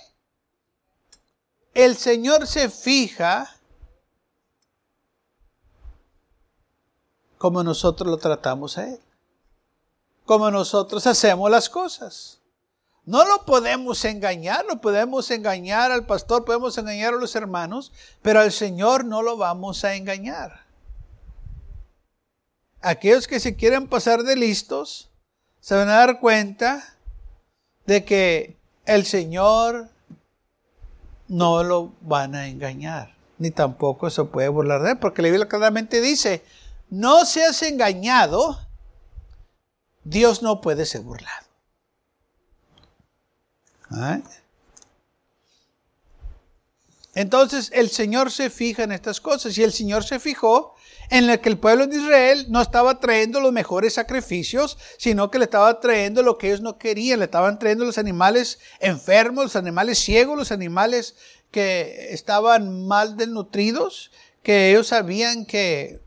El 1.74 1.96
Señor 1.96 2.46
se 2.46 2.68
fija 2.68 3.48
como 7.38 7.62
nosotros 7.64 8.08
lo 8.08 8.18
tratamos 8.18 8.76
a 8.76 8.88
Él. 8.88 9.00
Como 10.30 10.50
nosotros 10.52 11.06
hacemos 11.08 11.50
las 11.50 11.68
cosas. 11.68 12.38
No 13.04 13.24
lo 13.24 13.44
podemos 13.44 14.04
engañar, 14.04 14.64
no 14.68 14.80
podemos 14.80 15.28
engañar 15.32 15.90
al 15.90 16.06
pastor, 16.06 16.44
podemos 16.44 16.78
engañar 16.78 17.14
a 17.14 17.16
los 17.16 17.34
hermanos, 17.34 17.90
pero 18.22 18.38
al 18.38 18.52
Señor 18.52 19.04
no 19.04 19.22
lo 19.22 19.36
vamos 19.36 19.82
a 19.84 19.96
engañar 19.96 20.70
aquellos 22.80 23.28
que 23.28 23.40
se 23.40 23.56
quieren 23.56 23.86
pasar 23.86 24.22
de 24.22 24.36
listos 24.36 25.10
se 25.60 25.74
van 25.74 25.88
a 25.88 25.96
dar 25.96 26.20
cuenta 26.20 26.96
de 27.86 28.04
que 28.04 28.56
el 28.86 29.04
Señor 29.04 29.88
no 31.28 31.62
lo 31.62 31.92
van 32.00 32.34
a 32.34 32.48
engañar, 32.48 33.14
ni 33.38 33.50
tampoco 33.50 34.10
se 34.10 34.24
puede 34.24 34.48
burlar 34.48 34.82
de 34.82 34.92
él, 34.92 34.98
porque 34.98 35.22
la 35.22 35.28
Biblia 35.28 35.48
claramente 35.48 36.00
dice, 36.00 36.42
no 36.88 37.24
seas 37.24 37.62
engañado, 37.62 38.58
Dios 40.04 40.42
no 40.42 40.60
puede 40.60 40.86
ser 40.86 41.02
burlado. 41.02 41.46
¿Ah? 43.90 44.20
Entonces 47.14 47.70
el 47.74 47.90
Señor 47.90 48.30
se 48.30 48.50
fija 48.50 48.84
en 48.84 48.92
estas 48.92 49.20
cosas 49.20 49.58
y 49.58 49.62
el 49.62 49.72
Señor 49.72 50.04
se 50.04 50.20
fijó 50.20 50.76
en 51.10 51.28
el 51.28 51.40
que 51.40 51.48
el 51.48 51.58
pueblo 51.58 51.88
de 51.88 51.96
Israel 51.96 52.46
no 52.50 52.62
estaba 52.62 53.00
trayendo 53.00 53.40
los 53.40 53.52
mejores 53.52 53.94
sacrificios, 53.94 54.78
sino 54.96 55.30
que 55.30 55.38
le 55.40 55.44
estaba 55.44 55.80
trayendo 55.80 56.22
lo 56.22 56.38
que 56.38 56.46
ellos 56.46 56.60
no 56.60 56.78
querían, 56.78 57.18
le 57.18 57.24
estaban 57.24 57.58
trayendo 57.58 57.84
los 57.84 57.98
animales 57.98 58.60
enfermos, 58.78 59.44
los 59.44 59.56
animales 59.56 59.98
ciegos, 59.98 60.38
los 60.38 60.52
animales 60.52 61.16
que 61.50 62.14
estaban 62.14 62.86
mal 62.86 63.16
desnutridos, 63.16 64.12
que 64.44 64.70
ellos 64.70 64.86
sabían 64.86 65.46
que 65.46 66.00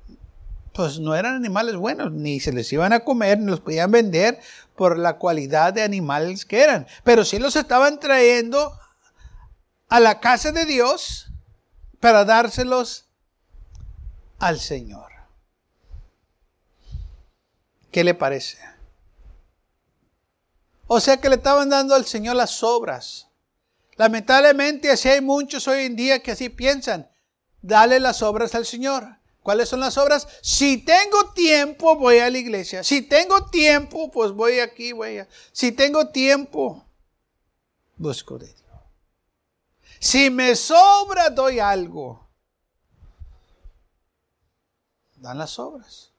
pues 0.73 0.99
no 0.99 1.15
eran 1.15 1.35
animales 1.35 1.75
buenos, 1.75 2.11
ni 2.11 2.39
se 2.39 2.51
les 2.51 2.71
iban 2.73 2.93
a 2.93 3.01
comer, 3.01 3.39
ni 3.39 3.45
los 3.45 3.59
podían 3.59 3.91
vender 3.91 4.39
por 4.75 4.97
la 4.97 5.17
cualidad 5.17 5.73
de 5.73 5.83
animales 5.83 6.45
que 6.45 6.61
eran, 6.61 6.87
pero 7.03 7.23
sí 7.23 7.39
los 7.39 7.55
estaban 7.55 7.99
trayendo 7.99 8.77
a 9.87 9.99
la 9.99 10.19
casa 10.19 10.51
de 10.51 10.65
Dios 10.65 11.27
para 11.99 12.25
dárselos 12.25 13.05
al 14.39 14.59
Señor. 14.59 15.11
¿Qué 17.91 18.03
le 18.03 18.15
parece? 18.15 18.57
O 20.87 20.99
sea 20.99 21.17
que 21.17 21.29
le 21.29 21.35
estaban 21.35 21.69
dando 21.69 21.93
al 21.93 22.05
Señor 22.05 22.35
las 22.35 22.63
obras. 22.63 23.29
Lamentablemente 23.95 24.89
así 24.89 25.09
hay 25.09 25.21
muchos 25.21 25.67
hoy 25.67 25.85
en 25.85 25.95
día 25.95 26.21
que 26.23 26.31
así 26.31 26.49
piensan. 26.49 27.09
Dale 27.61 27.99
las 27.99 28.23
obras 28.23 28.55
al 28.55 28.65
Señor. 28.65 29.19
¿Cuáles 29.43 29.69
son 29.69 29.81
las 29.81 29.97
obras? 29.97 30.27
Si 30.41 30.77
tengo 30.77 31.31
tiempo, 31.33 31.95
voy 31.95 32.19
a 32.19 32.29
la 32.29 32.37
iglesia. 32.37 32.83
Si 32.83 33.01
tengo 33.01 33.45
tiempo, 33.45 34.09
pues 34.09 34.31
voy 34.31 34.59
aquí, 34.59 34.93
voy 34.93 35.19
a. 35.19 35.27
Si 35.51 35.71
tengo 35.73 36.07
tiempo, 36.07 36.83
busco 37.97 38.39
de 38.39 38.47
Dios. 38.47 38.57
Si 39.99 40.29
me 40.29 40.55
sobra, 40.55 41.29
doy 41.29 41.59
algo 41.59 42.23
dan 45.23 45.37
las 45.37 45.57
obras. 45.57 46.11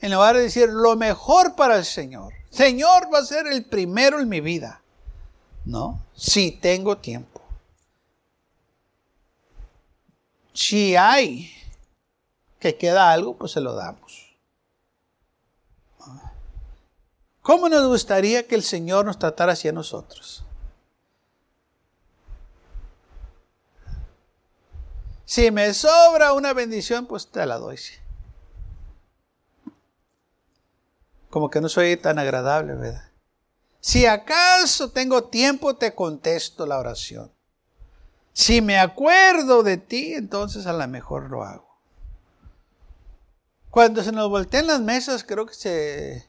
En 0.00 0.10
lugar 0.10 0.34
de 0.36 0.42
decir 0.42 0.68
lo 0.70 0.96
mejor 0.96 1.54
para 1.54 1.76
el 1.76 1.84
Señor. 1.84 2.32
Señor 2.50 3.12
va 3.12 3.18
a 3.18 3.24
ser 3.24 3.46
el 3.46 3.66
primero 3.66 4.20
en 4.20 4.28
mi 4.28 4.40
vida. 4.40 4.80
No, 5.66 6.02
si 6.16 6.50
tengo 6.50 6.96
tiempo. 6.96 7.42
Si 10.54 10.96
hay 10.96 11.52
que 12.58 12.76
queda 12.76 13.12
algo, 13.12 13.36
pues 13.36 13.52
se 13.52 13.60
lo 13.60 13.74
damos. 13.74 14.36
¿Cómo 17.42 17.68
nos 17.68 17.86
gustaría 17.86 18.46
que 18.46 18.54
el 18.54 18.62
Señor 18.62 19.06
nos 19.06 19.18
tratara 19.18 19.52
así 19.52 19.68
a 19.68 19.72
nosotros? 19.72 20.44
Si 25.24 25.50
me 25.50 25.72
sobra 25.74 26.32
una 26.32 26.52
bendición, 26.52 27.06
pues 27.06 27.30
te 27.30 27.44
la 27.46 27.58
doy. 27.58 27.78
Como 31.30 31.50
que 31.50 31.60
no 31.60 31.68
soy 31.68 31.96
tan 31.96 32.18
agradable, 32.18 32.74
¿verdad? 32.74 33.10
Si 33.80 34.06
acaso 34.06 34.90
tengo 34.90 35.24
tiempo, 35.24 35.76
te 35.76 35.94
contesto 35.94 36.66
la 36.66 36.78
oración. 36.78 37.32
Si 38.32 38.62
me 38.62 38.78
acuerdo 38.78 39.62
de 39.62 39.76
ti, 39.76 40.14
entonces 40.14 40.66
a 40.66 40.72
lo 40.72 40.86
mejor 40.88 41.30
lo 41.30 41.44
hago. 41.44 41.67
Cuando 43.78 44.02
se 44.02 44.10
nos 44.10 44.28
voltean 44.28 44.66
las 44.66 44.80
mesas, 44.80 45.22
creo 45.22 45.46
que 45.46 45.54
se 45.54 46.26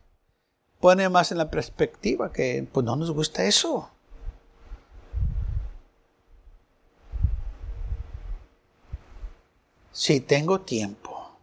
pone 0.80 1.10
más 1.10 1.32
en 1.32 1.40
la 1.40 1.50
perspectiva 1.50 2.32
que 2.32 2.68
pues 2.72 2.86
no 2.86 2.96
nos 2.96 3.10
gusta 3.10 3.44
eso. 3.44 3.90
Si 9.92 10.20
tengo 10.20 10.62
tiempo, 10.62 11.40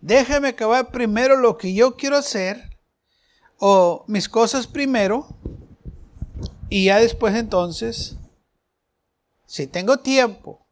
déjame 0.00 0.48
acabar 0.48 0.90
primero 0.90 1.36
lo 1.36 1.56
que 1.56 1.72
yo 1.72 1.94
quiero 1.94 2.16
hacer 2.16 2.76
o 3.58 4.02
mis 4.08 4.28
cosas 4.28 4.66
primero 4.66 5.28
y 6.68 6.86
ya 6.86 6.98
después 6.98 7.32
entonces, 7.36 8.16
si 9.46 9.68
tengo 9.68 9.98
tiempo, 9.98 10.65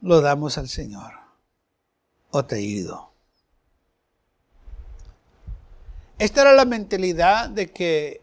lo 0.00 0.20
damos 0.20 0.58
al 0.58 0.68
Señor. 0.68 1.14
O 2.30 2.44
te 2.44 2.56
ayudo. 2.56 3.10
Esta 6.18 6.42
era 6.42 6.52
la 6.52 6.64
mentalidad 6.64 7.48
de 7.48 7.70
que 7.70 8.22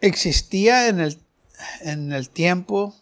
existía 0.00 0.88
en 0.88 1.00
el, 1.00 1.18
en 1.80 2.12
el 2.12 2.28
tiempo 2.28 2.94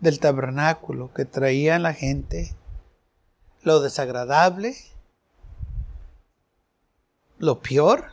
del 0.00 0.20
tabernáculo 0.20 1.12
que 1.12 1.24
traía 1.24 1.78
la 1.78 1.94
gente 1.94 2.54
lo 3.62 3.80
desagradable, 3.80 4.76
lo 7.38 7.60
peor. 7.60 8.12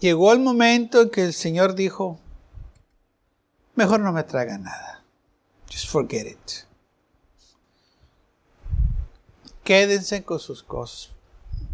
Llegó 0.00 0.32
el 0.32 0.40
momento 0.40 1.02
en 1.02 1.10
que 1.10 1.24
el 1.24 1.34
Señor 1.34 1.74
dijo, 1.74 2.18
mejor 3.80 4.00
no 4.00 4.12
me 4.12 4.24
traiga 4.24 4.58
nada. 4.58 5.02
Just 5.70 5.88
forget 5.88 6.26
it. 6.26 6.66
Quédense 9.64 10.22
con 10.22 10.38
sus 10.38 10.62
cosas. 10.62 11.12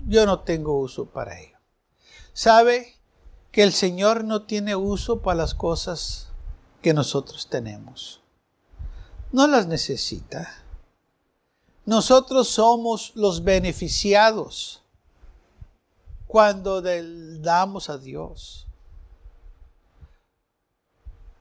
Yo 0.07 0.25
no 0.25 0.41
tengo 0.41 0.79
uso 0.79 1.07
para 1.07 1.41
ello. 1.41 1.59
¿Sabe 2.33 2.95
que 3.51 3.65
el 3.65 3.73
Señor 3.73 4.23
no 4.23 4.43
tiene 4.43 4.77
uso 4.77 5.21
para 5.21 5.39
las 5.39 5.55
cosas 5.55 6.29
que 6.81 6.95
nosotros 6.95 7.49
tenemos? 7.49 8.21
No 9.33 9.49
las 9.49 9.67
necesita. 9.67 10.63
Nosotros 11.87 12.47
somos 12.47 13.17
los 13.17 13.43
beneficiados 13.43 14.85
cuando 16.29 16.83
damos 16.83 17.91
a 17.91 17.99
Dios. 17.99 18.66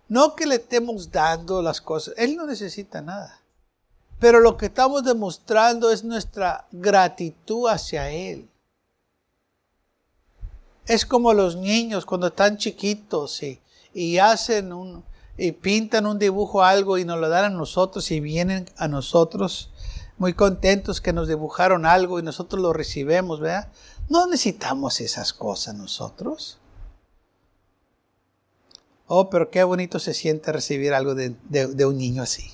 No 0.07 0.35
que 0.35 0.45
le 0.45 0.55
estemos 0.55 1.11
dando 1.11 1.61
las 1.61 1.81
cosas. 1.81 2.13
Él 2.17 2.35
no 2.35 2.45
necesita 2.45 3.01
nada. 3.01 3.41
Pero 4.19 4.39
lo 4.39 4.57
que 4.57 4.67
estamos 4.67 5.03
demostrando 5.03 5.91
es 5.91 6.03
nuestra 6.03 6.67
gratitud 6.71 7.67
hacia 7.67 8.09
Él. 8.11 8.49
Es 10.85 11.05
como 11.05 11.33
los 11.33 11.55
niños 11.55 12.05
cuando 12.05 12.27
están 12.27 12.57
chiquitos 12.57 13.41
y, 13.41 13.59
y 13.93 14.19
hacen 14.19 14.71
un, 14.71 15.03
y 15.37 15.51
pintan 15.51 16.05
un 16.05 16.19
dibujo 16.19 16.63
algo 16.63 16.97
y 16.97 17.05
nos 17.05 17.19
lo 17.19 17.27
dan 17.27 17.45
a 17.45 17.49
nosotros 17.49 18.09
y 18.11 18.19
vienen 18.19 18.69
a 18.77 18.87
nosotros 18.87 19.69
muy 20.17 20.33
contentos 20.33 21.01
que 21.01 21.11
nos 21.11 21.27
dibujaron 21.27 21.85
algo 21.85 22.19
y 22.19 22.23
nosotros 22.23 22.61
lo 22.61 22.71
recibimos, 22.71 23.39
¿verdad? 23.39 23.67
No 24.07 24.27
necesitamos 24.27 25.01
esas 25.01 25.33
cosas 25.33 25.75
nosotros. 25.75 26.57
Oh, 29.07 29.29
pero 29.29 29.51
qué 29.51 29.63
bonito 29.63 29.99
se 29.99 30.13
siente 30.13 30.51
recibir 30.51 30.93
algo 30.93 31.13
de, 31.13 31.35
un 31.85 31.97
niño 31.97 32.23
así. 32.23 32.51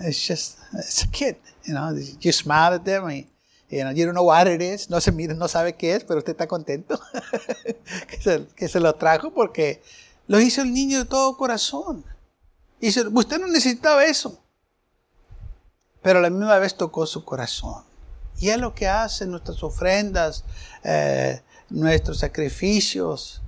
It's 0.00 0.26
just, 0.26 0.58
it's 0.74 1.04
a 1.04 1.10
kid, 1.10 1.36
you 1.64 1.72
know, 1.72 1.94
you 2.20 2.32
smile 2.32 2.74
at 2.74 2.82
them, 2.82 3.04
and, 3.06 3.26
you, 3.96 4.04
don't 4.04 4.14
know 4.14 4.24
what 4.24 4.46
it 4.46 4.60
is, 4.60 4.90
no 4.90 5.00
se 5.00 5.12
mira, 5.12 5.32
no 5.34 5.46
sabe 5.48 5.76
qué 5.76 5.94
es, 5.94 6.04
pero 6.04 6.18
usted 6.18 6.32
está 6.32 6.48
contento 6.48 7.00
que, 8.56 8.68
se, 8.68 8.80
lo 8.80 8.94
trajo 8.96 9.32
porque 9.32 9.80
lo 10.26 10.40
hizo 10.40 10.62
el 10.62 10.72
niño 10.72 10.98
de 10.98 11.04
todo 11.04 11.36
corazón. 11.36 12.04
Y 12.80 12.88
usted 12.88 13.38
no 13.38 13.46
necesitaba 13.46 14.04
eso, 14.04 14.42
pero 16.02 16.18
a 16.18 16.22
la 16.22 16.30
misma 16.30 16.58
vez 16.58 16.76
tocó 16.76 17.06
su 17.06 17.24
corazón. 17.24 17.84
Y 18.38 18.48
es 18.48 18.58
lo 18.58 18.74
que 18.74 18.88
hace 18.88 19.26
nuestras 19.26 19.62
ofrendas, 19.62 20.44
eh, 20.82 21.42
nuestros 21.68 22.18
sacrificios, 22.18 23.42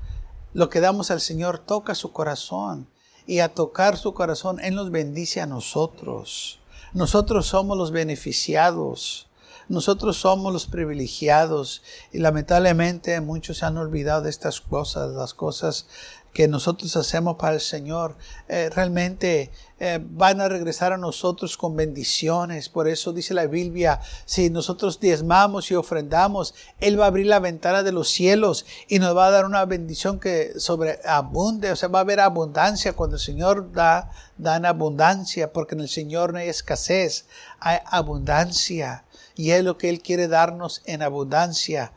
lo 0.54 0.68
que 0.68 0.80
damos 0.80 1.10
al 1.10 1.20
Señor 1.20 1.58
toca 1.58 1.94
su 1.94 2.12
corazón 2.12 2.88
y 3.26 3.38
a 3.38 3.54
tocar 3.54 3.96
su 3.96 4.14
corazón 4.14 4.60
Él 4.60 4.74
nos 4.74 4.90
bendice 4.90 5.40
a 5.40 5.46
nosotros. 5.46 6.60
Nosotros 6.92 7.46
somos 7.46 7.78
los 7.78 7.90
beneficiados. 7.90 9.28
Nosotros 9.68 10.18
somos 10.18 10.52
los 10.52 10.66
privilegiados 10.66 11.82
y 12.12 12.18
lamentablemente 12.18 13.20
muchos 13.20 13.58
se 13.58 13.64
han 13.64 13.78
olvidado 13.78 14.22
de 14.22 14.30
estas 14.30 14.60
cosas, 14.60 15.12
las 15.12 15.34
cosas 15.34 15.86
que 16.32 16.48
nosotros 16.48 16.96
hacemos 16.96 17.36
para 17.36 17.54
el 17.54 17.60
Señor, 17.60 18.16
eh, 18.48 18.70
realmente 18.74 19.50
eh, 19.78 19.98
van 20.00 20.40
a 20.40 20.48
regresar 20.48 20.92
a 20.92 20.96
nosotros 20.96 21.56
con 21.56 21.76
bendiciones. 21.76 22.68
Por 22.68 22.88
eso 22.88 23.12
dice 23.12 23.34
la 23.34 23.46
Biblia, 23.46 24.00
si 24.24 24.48
nosotros 24.48 24.98
diezmamos 24.98 25.70
y 25.70 25.74
ofrendamos, 25.74 26.54
Él 26.80 26.98
va 26.98 27.04
a 27.04 27.08
abrir 27.08 27.26
la 27.26 27.38
ventana 27.38 27.82
de 27.82 27.92
los 27.92 28.08
cielos 28.08 28.64
y 28.88 28.98
nos 28.98 29.16
va 29.16 29.26
a 29.26 29.30
dar 29.30 29.44
una 29.44 29.64
bendición 29.66 30.20
que 30.20 30.52
sobreabunde, 30.56 31.70
o 31.70 31.76
sea, 31.76 31.88
va 31.88 31.98
a 31.98 32.02
haber 32.02 32.20
abundancia. 32.20 32.94
Cuando 32.94 33.16
el 33.16 33.22
Señor 33.22 33.72
da, 33.72 34.10
da 34.38 34.56
en 34.56 34.66
abundancia, 34.66 35.52
porque 35.52 35.74
en 35.74 35.82
el 35.82 35.88
Señor 35.88 36.32
no 36.32 36.38
hay 36.38 36.48
escasez, 36.48 37.26
hay 37.60 37.78
abundancia. 37.84 39.04
Y 39.34 39.50
es 39.50 39.64
lo 39.64 39.76
que 39.78 39.88
Él 39.90 40.00
quiere 40.00 40.28
darnos 40.28 40.82
en 40.84 41.02
abundancia 41.02 41.92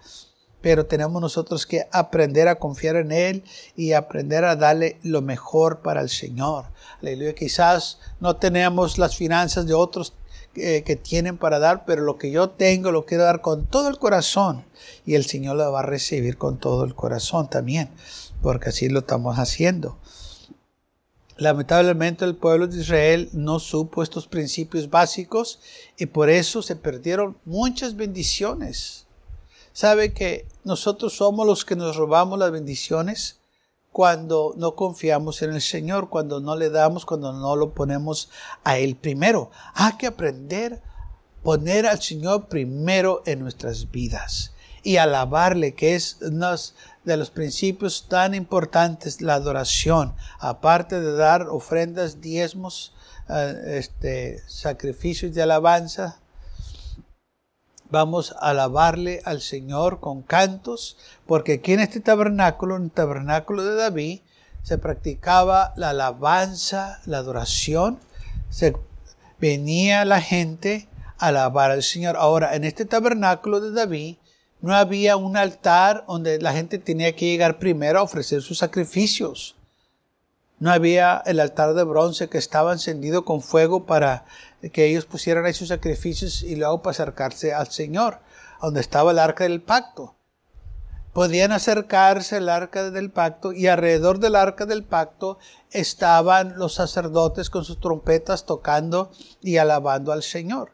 pero 0.65 0.87
tenemos 0.87 1.21
nosotros 1.21 1.67
que 1.67 1.87
aprender 1.91 2.47
a 2.47 2.55
confiar 2.55 2.95
en 2.95 3.11
Él 3.11 3.43
y 3.75 3.91
aprender 3.91 4.43
a 4.45 4.55
darle 4.55 4.97
lo 5.03 5.21
mejor 5.21 5.81
para 5.83 6.01
el 6.01 6.09
Señor. 6.09 6.65
Aleluya. 7.03 7.35
Quizás 7.35 7.99
no 8.19 8.37
tenemos 8.37 8.97
las 8.97 9.15
finanzas 9.15 9.67
de 9.67 9.75
otros 9.75 10.15
eh, 10.55 10.81
que 10.83 10.95
tienen 10.95 11.37
para 11.37 11.59
dar, 11.59 11.85
pero 11.85 12.01
lo 12.01 12.17
que 12.17 12.31
yo 12.31 12.49
tengo 12.49 12.91
lo 12.91 13.05
quiero 13.05 13.25
dar 13.25 13.41
con 13.41 13.67
todo 13.67 13.89
el 13.89 13.99
corazón 13.99 14.65
y 15.05 15.13
el 15.13 15.25
Señor 15.25 15.57
lo 15.57 15.71
va 15.71 15.81
a 15.81 15.85
recibir 15.85 16.35
con 16.39 16.57
todo 16.57 16.83
el 16.83 16.95
corazón 16.95 17.47
también, 17.47 17.91
porque 18.41 18.69
así 18.69 18.89
lo 18.89 19.01
estamos 19.01 19.37
haciendo. 19.37 19.99
Lamentablemente 21.37 22.25
el 22.25 22.37
pueblo 22.37 22.65
de 22.65 22.81
Israel 22.81 23.29
no 23.33 23.59
supo 23.59 24.01
estos 24.01 24.27
principios 24.27 24.89
básicos 24.89 25.59
y 25.95 26.07
por 26.07 26.31
eso 26.31 26.63
se 26.63 26.75
perdieron 26.75 27.37
muchas 27.45 27.95
bendiciones 27.95 29.04
sabe 29.75 30.13
que 30.13 30.47
nosotros 30.63 31.17
somos 31.17 31.45
los 31.45 31.65
que 31.65 31.75
nos 31.75 31.97
robamos 31.97 32.39
las 32.39 32.49
bendiciones 32.49 33.41
cuando 33.91 34.53
no 34.55 34.73
confiamos 34.73 35.41
en 35.41 35.53
el 35.53 35.61
Señor, 35.61 36.09
cuando 36.09 36.39
no 36.39 36.55
le 36.55 36.69
damos, 36.69 37.05
cuando 37.05 37.33
no 37.33 37.57
lo 37.57 37.73
ponemos 37.73 38.29
a 38.63 38.77
Él 38.77 38.95
primero. 38.95 39.51
Hay 39.73 39.97
que 39.97 40.07
aprender 40.07 40.75
a 40.75 41.43
poner 41.43 41.85
al 41.85 42.01
Señor 42.01 42.47
primero 42.47 43.21
en 43.25 43.39
nuestras 43.41 43.91
vidas 43.91 44.53
y 44.81 44.95
alabarle, 44.95 45.73
que 45.73 45.95
es 45.95 46.19
uno 46.21 46.55
de 47.03 47.17
los 47.17 47.29
principios 47.29 48.07
tan 48.07 48.33
importantes, 48.33 49.21
la 49.21 49.33
adoración, 49.33 50.15
aparte 50.39 51.01
de 51.01 51.11
dar 51.11 51.49
ofrendas, 51.49 52.21
diezmos, 52.21 52.93
eh, 53.27 53.79
este, 53.79 54.41
sacrificios 54.47 55.33
de 55.33 55.41
alabanza, 55.41 56.21
vamos 57.89 58.33
a 58.39 58.49
alabarle 58.49 59.21
al 59.25 59.41
Señor 59.41 59.99
con 59.99 60.21
cantos, 60.21 60.97
porque 61.25 61.53
aquí 61.53 61.73
en 61.73 61.79
este 61.79 61.99
tabernáculo, 61.99 62.75
en 62.75 62.83
el 62.83 62.91
tabernáculo 62.91 63.63
de 63.63 63.75
David, 63.75 64.21
se 64.63 64.77
practicaba 64.77 65.73
la 65.75 65.91
alabanza, 65.91 66.99
la 67.05 67.19
adoración, 67.19 67.99
se 68.49 68.75
venía 69.39 70.05
la 70.05 70.21
gente 70.21 70.87
a 71.17 71.27
alabar 71.27 71.71
al 71.71 71.83
Señor. 71.83 72.15
Ahora, 72.17 72.55
en 72.55 72.63
este 72.63 72.85
tabernáculo 72.85 73.61
de 73.61 73.71
David, 73.71 74.15
no 74.61 74.73
había 74.75 75.17
un 75.17 75.37
altar 75.37 76.05
donde 76.07 76.39
la 76.39 76.53
gente 76.53 76.79
tenía 76.79 77.15
que 77.15 77.25
llegar 77.25 77.59
primero 77.59 77.99
a 77.99 78.03
ofrecer 78.03 78.41
sus 78.41 78.57
sacrificios. 78.57 79.55
No 80.57 80.71
había 80.71 81.21
el 81.25 81.39
altar 81.39 81.73
de 81.73 81.83
bronce 81.83 82.29
que 82.29 82.37
estaba 82.37 82.73
encendido 82.73 83.25
con 83.25 83.41
fuego 83.41 83.85
para 83.85 84.25
que 84.71 84.85
ellos 84.85 85.05
pusieran 85.05 85.45
ahí 85.45 85.53
sus 85.53 85.69
sacrificios 85.69 86.43
y 86.43 86.55
luego 86.55 86.81
para 86.81 86.91
acercarse 86.91 87.53
al 87.53 87.71
Señor, 87.71 88.19
donde 88.61 88.81
estaba 88.81 89.11
el 89.11 89.19
arca 89.19 89.43
del 89.43 89.61
pacto. 89.61 90.15
Podían 91.13 91.53
acercarse 91.53 92.37
al 92.37 92.49
arca 92.49 92.91
del 92.91 93.09
pacto 93.09 93.53
y 93.53 93.67
alrededor 93.67 94.19
del 94.19 94.35
arca 94.35 94.65
del 94.65 94.83
pacto 94.83 95.37
estaban 95.71 96.57
los 96.57 96.73
sacerdotes 96.73 97.49
con 97.49 97.63
sus 97.63 97.79
trompetas 97.79 98.45
tocando 98.45 99.11
y 99.41 99.57
alabando 99.57 100.11
al 100.11 100.23
Señor. 100.23 100.73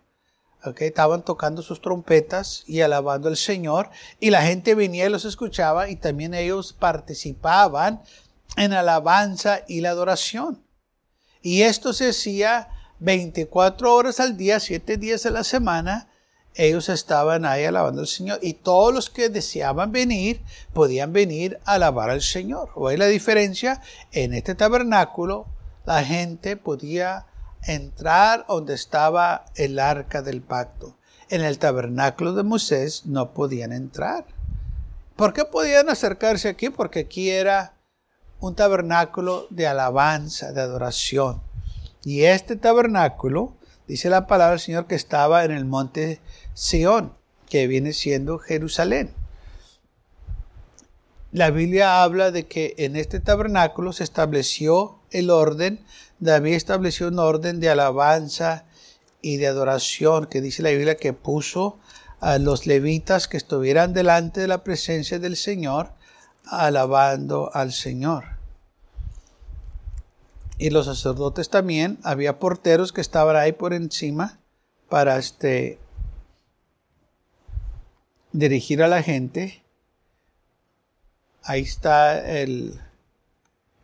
Okay, 0.63 0.89
estaban 0.89 1.23
tocando 1.23 1.63
sus 1.63 1.82
trompetas 1.82 2.63
y 2.67 2.82
alabando 2.82 3.30
al 3.30 3.38
Señor 3.38 3.89
y 4.19 4.30
la 4.30 4.43
gente 4.43 4.75
venía 4.75 5.08
y 5.08 5.10
los 5.10 5.25
escuchaba 5.25 5.89
y 5.89 5.95
también 5.95 6.36
ellos 6.36 6.73
participaban 6.73 8.01
en 8.58 8.73
alabanza 8.73 9.62
y 9.67 9.82
la 9.82 9.89
adoración. 9.91 10.63
Y 11.41 11.63
esto 11.63 11.93
se 11.93 12.10
hacía 12.10 12.69
24 13.01 13.93
horas 13.93 14.19
al 14.19 14.37
día, 14.37 14.59
7 14.59 14.97
días 14.97 15.23
de 15.23 15.31
la 15.31 15.43
semana. 15.43 16.07
Ellos 16.53 16.87
estaban 16.87 17.45
ahí 17.45 17.65
alabando 17.65 18.01
al 18.01 18.07
Señor 18.07 18.39
y 18.41 18.53
todos 18.53 18.93
los 18.93 19.09
que 19.09 19.29
deseaban 19.29 19.91
venir 19.91 20.41
podían 20.73 21.11
venir 21.11 21.59
a 21.65 21.73
alabar 21.73 22.09
al 22.09 22.21
Señor. 22.21 22.69
¿Oye 22.75 22.97
la 22.97 23.07
diferencia? 23.07 23.81
En 24.11 24.33
este 24.33 24.53
tabernáculo 24.53 25.47
la 25.85 26.03
gente 26.03 26.57
podía 26.57 27.25
entrar 27.63 28.45
donde 28.47 28.75
estaba 28.75 29.45
el 29.55 29.79
arca 29.79 30.21
del 30.21 30.41
pacto. 30.41 30.95
En 31.29 31.41
el 31.41 31.57
tabernáculo 31.57 32.33
de 32.33 32.43
Moisés 32.43 33.05
no 33.05 33.33
podían 33.33 33.71
entrar. 33.71 34.25
¿Por 35.15 35.33
qué 35.33 35.45
podían 35.45 35.89
acercarse 35.89 36.49
aquí? 36.49 36.69
Porque 36.69 36.99
aquí 36.99 37.31
era 37.31 37.73
un 38.39 38.55
tabernáculo 38.55 39.47
de 39.49 39.67
alabanza, 39.67 40.51
de 40.51 40.61
adoración. 40.61 41.41
Y 42.03 42.23
este 42.23 42.55
tabernáculo, 42.55 43.55
dice 43.87 44.09
la 44.09 44.25
palabra 44.27 44.51
del 44.51 44.59
Señor, 44.59 44.87
que 44.87 44.95
estaba 44.95 45.45
en 45.45 45.51
el 45.51 45.65
monte 45.65 46.19
Sión, 46.53 47.13
que 47.49 47.67
viene 47.67 47.93
siendo 47.93 48.39
Jerusalén. 48.39 49.13
La 51.31 51.51
Biblia 51.51 52.03
habla 52.03 52.31
de 52.31 52.47
que 52.47 52.73
en 52.77 52.95
este 52.95 53.19
tabernáculo 53.19 53.93
se 53.93 54.03
estableció 54.03 54.99
el 55.11 55.29
orden, 55.29 55.79
David 56.19 56.53
estableció 56.53 57.07
un 57.07 57.19
orden 57.19 57.59
de 57.59 57.69
alabanza 57.69 58.65
y 59.21 59.37
de 59.37 59.47
adoración, 59.47 60.25
que 60.25 60.41
dice 60.41 60.63
la 60.63 60.71
Biblia 60.71 60.95
que 60.97 61.13
puso 61.13 61.79
a 62.19 62.37
los 62.37 62.67
levitas 62.67 63.27
que 63.27 63.37
estuvieran 63.37 63.93
delante 63.93 64.41
de 64.41 64.47
la 64.47 64.63
presencia 64.63 65.19
del 65.19 65.37
Señor, 65.37 65.93
alabando 66.45 67.49
al 67.53 67.71
Señor. 67.71 68.30
Y 70.62 70.69
los 70.69 70.86
sacerdotes 70.86 71.50
también, 71.50 71.97
había 72.04 72.38
porteros 72.38 72.93
que 72.93 73.02
estaban 73.02 73.36
ahí 73.36 73.52
por 73.52 73.74
encima 73.74 74.38
para 74.89 75.17
este, 75.17 75.80
dirigir 78.32 78.84
a 78.84 78.88
la 78.88 79.02
gente. 79.02 79.63
Ahí 81.41 81.62
está 81.62 82.19
el, 82.30 82.80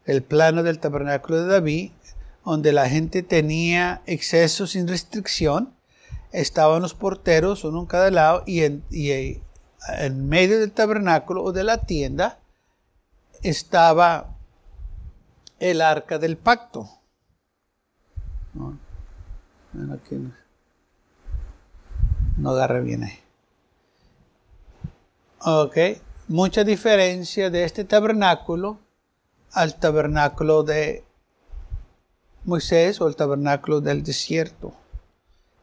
el 0.05 0.21
plano 0.21 0.61
del 0.61 0.77
tabernáculo 0.77 1.41
de 1.41 1.47
David, 1.47 1.91
donde 2.45 2.71
la 2.71 2.87
gente 2.87 3.23
tenía 3.23 4.03
exceso 4.05 4.67
sin 4.67 4.87
restricción. 4.87 5.73
Estaban 6.31 6.83
los 6.83 6.93
porteros, 6.93 7.63
uno 7.63 7.79
en 7.79 7.85
cada 7.87 8.11
lado, 8.11 8.43
y 8.45 8.61
en, 8.61 8.83
y 8.91 9.39
en 9.97 10.29
medio 10.29 10.59
del 10.59 10.71
tabernáculo 10.71 11.43
o 11.43 11.53
de 11.53 11.63
la 11.63 11.87
tienda 11.87 12.37
estaba 13.41 14.36
el 15.59 15.81
arca 15.81 16.19
del 16.19 16.37
pacto. 16.37 16.89
No, 18.53 18.77
no 22.37 22.49
agarra 22.49 22.79
bien 22.79 23.03
ahí. 23.03 23.19
Ok, 25.39 25.77
mucha 26.27 26.63
diferencia 26.63 27.49
de 27.49 27.63
este 27.63 27.83
tabernáculo 27.83 28.79
al 29.51 29.75
tabernáculo 29.75 30.63
de 30.63 31.03
Moisés 32.43 33.01
o 33.01 33.07
el 33.07 33.15
tabernáculo 33.15 33.81
del 33.81 34.03
desierto. 34.03 34.73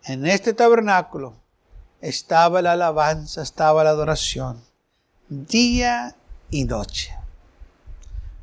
En 0.04 0.26
este 0.26 0.52
tabernáculo 0.52 1.34
estaba 2.00 2.60
la 2.60 2.72
alabanza, 2.72 3.42
estaba 3.42 3.84
la 3.84 3.90
adoración, 3.90 4.62
día 5.28 6.14
y 6.50 6.64
noche. 6.64 7.14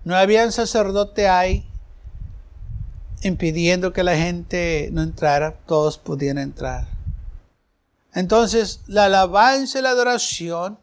No 0.04 0.16
había 0.16 0.46
un 0.46 0.52
sacerdote 0.52 1.28
ahí 1.28 1.66
impidiendo 3.22 3.94
que 3.94 4.04
la 4.04 4.18
gente 4.18 4.90
no 4.92 5.04
entrara, 5.04 5.58
todos 5.68 5.98
podían 5.98 6.38
entrar. 6.38 6.88
Entonces, 8.14 8.82
la 8.88 9.06
alabanza 9.06 9.80
y 9.80 9.82
la 9.82 9.92
adoración 9.92 10.80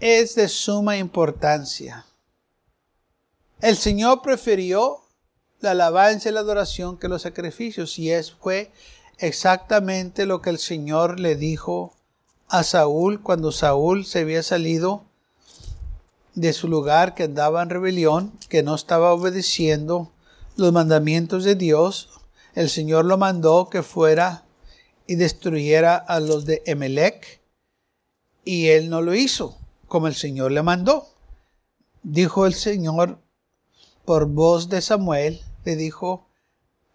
es 0.00 0.34
de 0.34 0.48
suma 0.48 0.96
importancia. 0.96 2.06
El 3.60 3.76
Señor 3.76 4.22
prefirió 4.22 5.02
la 5.60 5.70
alabanza 5.72 6.28
y 6.28 6.32
la 6.32 6.40
adoración 6.40 6.98
que 6.98 7.08
los 7.08 7.22
sacrificios 7.22 7.98
y 7.98 8.10
es 8.10 8.32
fue 8.32 8.72
exactamente 9.18 10.26
lo 10.26 10.42
que 10.42 10.50
el 10.50 10.58
Señor 10.58 11.20
le 11.20 11.36
dijo 11.36 11.94
a 12.48 12.62
Saúl 12.62 13.22
cuando 13.22 13.52
Saúl 13.52 14.04
se 14.04 14.20
había 14.20 14.42
salido 14.42 15.04
de 16.34 16.52
su 16.52 16.68
lugar, 16.68 17.14
que 17.14 17.24
andaba 17.24 17.62
en 17.62 17.70
rebelión, 17.70 18.32
que 18.48 18.62
no 18.62 18.74
estaba 18.74 19.12
obedeciendo 19.12 20.12
los 20.56 20.72
mandamientos 20.72 21.44
de 21.44 21.54
Dios, 21.54 22.10
el 22.54 22.70
Señor 22.70 23.04
lo 23.04 23.18
mandó 23.18 23.68
que 23.68 23.82
fuera 23.82 24.44
y 25.06 25.16
destruyera 25.16 25.96
a 25.96 26.20
los 26.20 26.44
de 26.44 26.62
Emelec, 26.66 27.40
y 28.44 28.68
él 28.68 28.90
no 28.90 29.00
lo 29.00 29.14
hizo, 29.14 29.58
como 29.88 30.06
el 30.06 30.14
Señor 30.14 30.52
le 30.52 30.62
mandó. 30.62 31.08
Dijo 32.02 32.46
el 32.46 32.54
Señor 32.54 33.18
por 34.04 34.26
voz 34.26 34.68
de 34.68 34.82
Samuel, 34.82 35.40
le 35.64 35.76
dijo, 35.76 36.28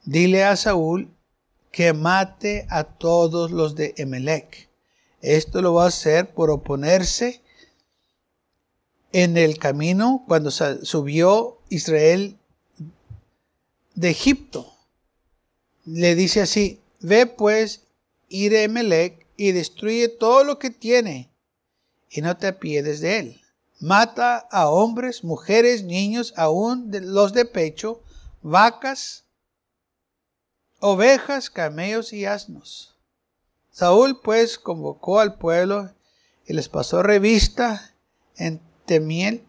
dile 0.06 0.44
a 0.44 0.56
Saúl 0.56 1.12
que 1.72 1.94
mate 1.94 2.68
a 2.70 2.84
todos 2.84 3.52
los 3.52 3.76
de 3.76 3.94
Emelec. 3.98 4.70
Esto 5.22 5.62
lo 5.62 5.74
va 5.74 5.86
a 5.86 5.88
hacer 5.88 6.34
por 6.34 6.50
oponerse 6.50 7.42
en 9.12 9.38
el 9.38 9.58
camino 9.58 10.24
cuando 10.28 10.52
subió 10.52 11.60
Israel 11.70 12.38
de 13.96 14.10
Egipto. 14.10 14.74
Le 15.86 16.16
dice 16.16 16.42
así, 16.42 16.82
ve 17.00 17.26
pues, 17.26 17.84
ir 18.28 18.56
a 18.56 18.64
y 19.38 19.52
destruye 19.52 20.08
todo 20.08 20.44
lo 20.44 20.60
que 20.60 20.70
tiene 20.70 21.30
y 22.10 22.22
no 22.22 22.38
te 22.38 22.48
apiedes 22.48 23.02
de 23.02 23.20
él. 23.20 23.42
Mata 23.80 24.38
a 24.52 24.68
hombres, 24.68 25.24
mujeres, 25.24 25.84
niños, 25.84 26.34
aún 26.36 26.92
de 26.92 27.02
los 27.02 27.34
de 27.34 27.46
pecho, 27.46 28.04
vacas, 28.42 29.24
ovejas, 30.80 31.50
camellos 31.50 32.12
y 32.12 32.26
asnos. 32.26 32.98
Saúl 33.72 34.20
pues 34.22 34.60
convocó 34.60 35.20
al 35.20 35.38
pueblo 35.38 35.94
y 36.46 36.54
les 36.54 36.68
pasó 36.68 37.02
revista 37.02 37.96
en 38.36 38.60
miel, 39.00 39.44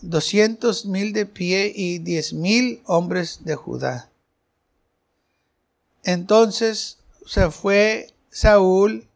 doscientos 0.00 0.86
mil 0.86 1.12
de 1.12 1.26
pie 1.26 1.72
y 1.74 1.98
diez 1.98 2.32
mil 2.32 2.82
hombres 2.86 3.44
de 3.44 3.54
Judá. 3.54 4.10
Entonces 6.04 6.98
se 7.26 7.50
fue 7.50 8.14
Saúl 8.30 9.06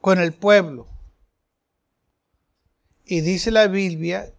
con 0.00 0.20
el 0.20 0.32
pueblo. 0.32 0.86
Y 3.04 3.20
dice 3.20 3.50
la 3.50 3.66
Biblia 3.66 4.32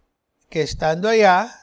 que 0.48 0.62
estando 0.62 1.08
allá, 1.08 1.54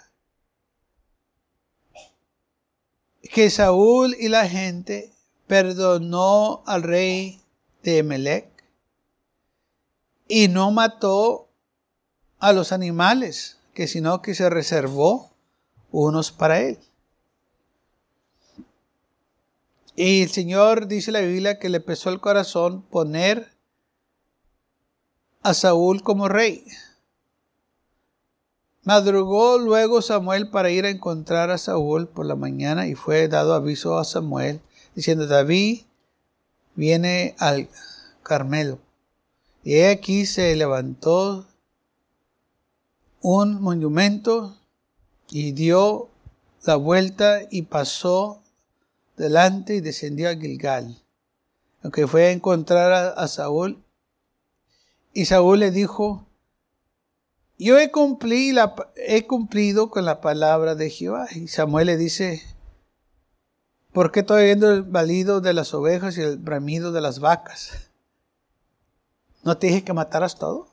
que 3.34 3.50
Saúl 3.50 4.16
y 4.20 4.30
la 4.30 4.48
gente 4.48 5.12
perdonó 5.48 6.64
al 6.66 6.84
rey 6.84 7.42
de 7.84 7.98
Emelec 8.00 8.55
y 10.28 10.48
no 10.48 10.72
mató 10.72 11.50
a 12.40 12.54
los 12.54 12.72
animales, 12.72 13.58
que 13.74 13.88
sino 13.88 14.22
que 14.22 14.36
se 14.36 14.50
reservó 14.50 15.32
unos 15.92 16.32
para 16.32 16.62
él. 16.62 16.80
Y 19.96 20.24
el 20.24 20.30
Señor 20.30 20.88
dice 20.88 21.12
la 21.12 21.22
Biblia 21.22 21.58
que 21.58 21.70
le 21.70 21.80
pesó 21.80 22.10
el 22.10 22.20
corazón 22.20 22.82
poner 22.82 23.56
a 25.42 25.54
Saúl 25.54 26.04
como 26.04 26.28
rey. 26.28 26.66
Madrugó 28.84 29.58
luego 29.58 30.02
Samuel 30.02 30.50
para 30.50 30.70
ir 30.70 30.86
a 30.86 30.90
encontrar 30.90 31.50
a 31.50 31.58
Saúl 31.58 32.08
por 32.08 32.26
la 32.26 32.36
mañana 32.36 32.88
y 32.88 32.96
fue 32.96 33.28
dado 33.28 33.54
aviso 33.54 33.98
a 33.98 34.04
Samuel 34.04 34.62
diciendo, 34.96 35.28
David 35.28 35.84
viene 36.76 37.36
al 37.40 37.70
Carmelo. 38.22 38.85
Y 39.66 39.82
aquí 39.82 40.28
se 40.28 40.56
levantó 40.56 41.48
un 43.20 43.60
monumento 43.60 44.56
y 45.32 45.54
dio 45.54 46.12
la 46.66 46.76
vuelta 46.76 47.40
y 47.50 47.64
pasó 47.64 48.44
delante 49.18 49.74
y 49.74 49.82
descendió 49.82 50.30
a 50.30 50.36
Gilgal. 50.36 51.02
Aunque 51.82 52.06
fue 52.06 52.28
a 52.28 52.32
encontrar 52.32 53.16
a, 53.18 53.28
Saúl. 53.28 53.84
Y 55.14 55.26
Saúl 55.26 55.62
le 55.62 55.72
dijo, 55.72 56.28
yo 57.58 57.80
he, 57.80 57.90
cumplido, 57.90 58.76
he 58.96 59.26
cumplido 59.26 59.90
con 59.90 60.06
la 60.06 60.22
palabra 60.22 60.76
de 60.76 60.92
Jehová. 60.92 61.28
Y 61.34 61.48
Samuel 61.48 61.88
le 61.88 61.98
dice, 61.98 62.44
¿por 63.94 64.12
qué 64.12 64.20
estoy 64.20 64.44
viendo 64.44 64.70
el 64.72 64.84
balido 64.84 65.42
de 65.42 65.54
las 65.54 65.74
ovejas 65.74 66.20
y 66.20 66.22
el 66.22 66.38
bramido 66.38 66.92
de 66.92 67.02
las 67.02 67.18
vacas? 67.18 67.90
¿No 69.46 69.60
te 69.60 69.68
dije 69.68 69.84
que 69.84 69.94
mataras 69.94 70.36
todo? 70.40 70.68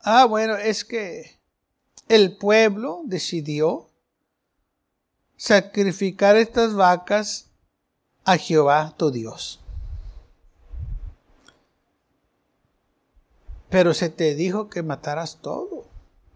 Ah, 0.00 0.26
bueno, 0.26 0.54
es 0.56 0.84
que 0.84 1.38
el 2.08 2.36
pueblo 2.36 3.00
decidió 3.06 3.88
sacrificar 5.38 6.36
estas 6.36 6.74
vacas 6.74 7.46
a 8.24 8.36
Jehová 8.36 8.92
tu 8.98 9.10
Dios. 9.10 9.60
Pero 13.70 13.94
se 13.94 14.10
te 14.10 14.34
dijo 14.34 14.68
que 14.68 14.82
mataras 14.82 15.38
todo. 15.40 15.86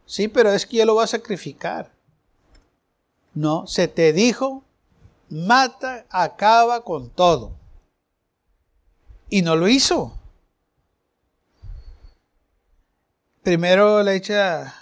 Sí, 0.07 0.29
pero 0.29 0.51
es 0.51 0.65
que 0.65 0.79
yo 0.79 0.87
lo 0.87 0.95
voy 0.95 1.05
a 1.05 1.09
sacrificar. 1.09 1.93
No, 3.35 3.67
se 3.67 3.87
te 3.87 4.15
dijo, 4.15 4.65
mata, 5.29 6.07
acaba 6.09 6.83
con 6.85 7.11
todo. 7.11 7.66
Y 9.29 9.43
no 9.43 9.57
lo 9.57 9.69
hizo. 9.69 10.19
Primero 13.43 14.03
le 14.03 14.17
echa 14.17 14.75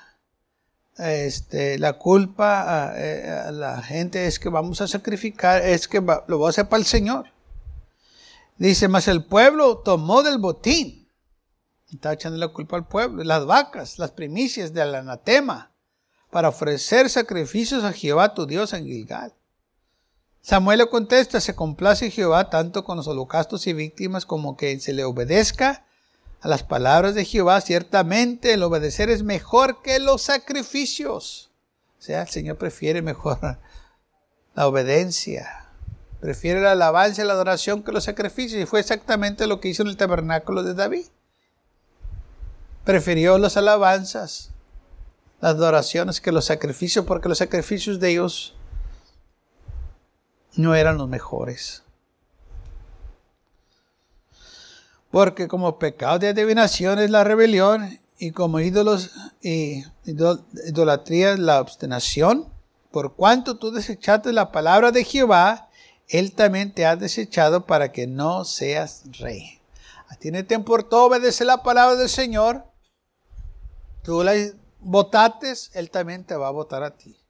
este, 0.96 1.78
la 1.78 1.94
culpa 1.94 2.90
a, 2.90 3.50
la 3.50 3.82
gente 3.82 4.26
es 4.26 4.38
que 4.38 4.48
vamos 4.48 4.80
a 4.80 4.88
sacrificar, 4.88 5.62
es 5.62 5.88
que 5.88 6.00
lo 6.00 6.38
voy 6.38 6.46
a 6.46 6.50
hacer 6.50 6.68
para 6.68 6.80
el 6.80 6.86
Señor. 6.86 7.26
Dice, 8.56 8.86
más 8.88 9.08
el 9.08 9.24
pueblo 9.24 9.78
tomó 9.78 10.22
del 10.22 10.38
botín. 10.38 11.08
Está 11.92 12.12
echando 12.12 12.38
la 12.38 12.48
culpa 12.48 12.76
al 12.76 12.86
pueblo. 12.86 13.22
Las 13.24 13.44
vacas, 13.46 13.98
las 13.98 14.12
primicias 14.12 14.72
del 14.72 14.94
anatema, 14.94 15.72
para 16.30 16.48
ofrecer 16.48 17.10
sacrificios 17.10 17.84
a 17.84 17.92
Jehová 17.92 18.34
tu 18.34 18.46
Dios 18.46 18.72
en 18.72 18.86
Gilgal. 18.86 19.34
Samuel 20.44 20.76
le 20.76 20.90
contesta, 20.90 21.40
se 21.40 21.54
complace 21.54 22.10
Jehová 22.10 22.50
tanto 22.50 22.84
con 22.84 22.98
los 22.98 23.08
holocaustos 23.08 23.66
y 23.66 23.72
víctimas 23.72 24.26
como 24.26 24.58
que 24.58 24.78
se 24.78 24.92
le 24.92 25.02
obedezca 25.02 25.86
a 26.42 26.48
las 26.48 26.62
palabras 26.62 27.14
de 27.14 27.24
Jehová, 27.24 27.62
ciertamente 27.62 28.52
el 28.52 28.62
obedecer 28.62 29.08
es 29.08 29.22
mejor 29.22 29.80
que 29.80 29.98
los 29.98 30.20
sacrificios. 30.20 31.50
O 31.98 32.02
sea, 32.02 32.20
el 32.20 32.28
Señor 32.28 32.58
prefiere 32.58 33.00
mejor 33.00 33.38
la 34.54 34.68
obediencia, 34.68 35.70
prefiere 36.20 36.60
la 36.60 36.72
alabanza 36.72 37.22
y 37.22 37.26
la 37.26 37.32
adoración 37.32 37.82
que 37.82 37.92
los 37.92 38.04
sacrificios. 38.04 38.60
Y 38.60 38.66
fue 38.66 38.80
exactamente 38.80 39.46
lo 39.46 39.60
que 39.60 39.70
hizo 39.70 39.80
en 39.80 39.88
el 39.88 39.96
tabernáculo 39.96 40.62
de 40.62 40.74
David. 40.74 41.06
Prefirió 42.84 43.38
las 43.38 43.56
alabanzas, 43.56 44.50
las 45.40 45.52
adoraciones 45.52 46.20
que 46.20 46.32
los 46.32 46.44
sacrificios, 46.44 47.06
porque 47.06 47.30
los 47.30 47.38
sacrificios 47.38 47.98
de 47.98 48.10
ellos 48.10 48.54
no 50.56 50.74
eran 50.74 50.98
los 50.98 51.08
mejores. 51.08 51.82
Porque 55.10 55.46
como 55.46 55.78
pecado 55.78 56.18
de 56.18 56.28
adivinación 56.28 56.98
es 56.98 57.10
la 57.10 57.24
rebelión 57.24 58.00
y 58.18 58.32
como 58.32 58.60
ídolos 58.60 59.12
y 59.42 59.84
idolatría 60.04 61.32
es 61.32 61.38
la 61.38 61.60
obstinación, 61.60 62.48
por 62.90 63.14
cuanto 63.14 63.56
tú 63.56 63.70
desechaste 63.70 64.32
la 64.32 64.52
palabra 64.52 64.92
de 64.92 65.04
Jehová, 65.04 65.68
él 66.08 66.32
también 66.32 66.72
te 66.72 66.86
ha 66.86 66.96
desechado 66.96 67.66
para 67.66 67.92
que 67.92 68.06
no 68.06 68.44
seas 68.44 69.02
rey. 69.18 69.60
A 70.08 70.16
ti 70.16 70.30
no 70.30 70.44
te 70.44 70.54
importó 70.54 71.04
obedecer 71.06 71.46
la 71.46 71.62
palabra 71.62 71.96
del 71.96 72.08
Señor. 72.08 72.64
Tú 74.02 74.22
la 74.22 74.34
votates, 74.80 75.70
él 75.74 75.90
también 75.90 76.24
te 76.24 76.36
va 76.36 76.48
a 76.48 76.52
votar 76.52 76.82
a 76.82 76.96
ti. 76.96 77.23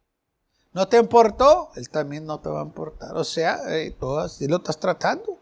No 0.75 0.89
te 0.89 0.99
importó, 0.99 1.71
él 1.77 1.89
también 1.89 2.27
no 2.27 2.41
te 2.41 2.49
va 2.49 2.61
a 2.61 2.65
importar. 2.65 3.17
O 3.17 3.23
sea, 3.23 3.61
eh, 3.69 3.95
tú 3.99 4.19
así 4.19 4.49
lo 4.49 4.57
estás 4.57 4.79
tratando. 4.79 5.39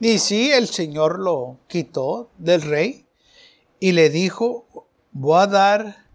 Y 0.00 0.18
sí, 0.18 0.50
el 0.50 0.66
Señor 0.66 1.20
lo 1.20 1.58
quitó 1.68 2.28
del 2.38 2.62
rey 2.62 3.06
y 3.78 3.92
le 3.92 4.10
dijo, 4.10 4.66
voy 5.12 5.40
a 5.40 5.46
dar 5.46 6.06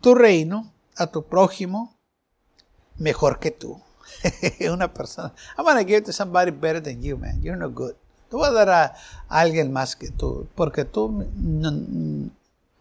tu 0.00 0.14
reino 0.14 0.72
a 0.96 1.08
tu 1.08 1.24
prójimo 1.24 1.96
mejor 2.96 3.40
que 3.40 3.50
tú. 3.50 3.82
Una 4.72 4.94
persona. 4.94 5.34
I'm 5.56 5.64
going 5.64 5.76
to 5.76 5.84
give 5.84 5.98
it 5.98 6.04
to 6.06 6.12
somebody 6.12 6.52
better 6.52 6.80
than 6.80 7.02
you, 7.02 7.16
man. 7.16 7.42
You're 7.42 7.58
no 7.58 7.70
good. 7.70 7.94
Te 8.30 8.36
voy 8.36 8.46
a 8.46 8.52
dar 8.52 8.70
a, 8.70 8.94
alguien 9.28 9.72
más 9.72 9.96
que 9.96 10.10
tú, 10.10 10.46
porque 10.54 10.84
tú 10.84 11.26
no, 11.34 12.30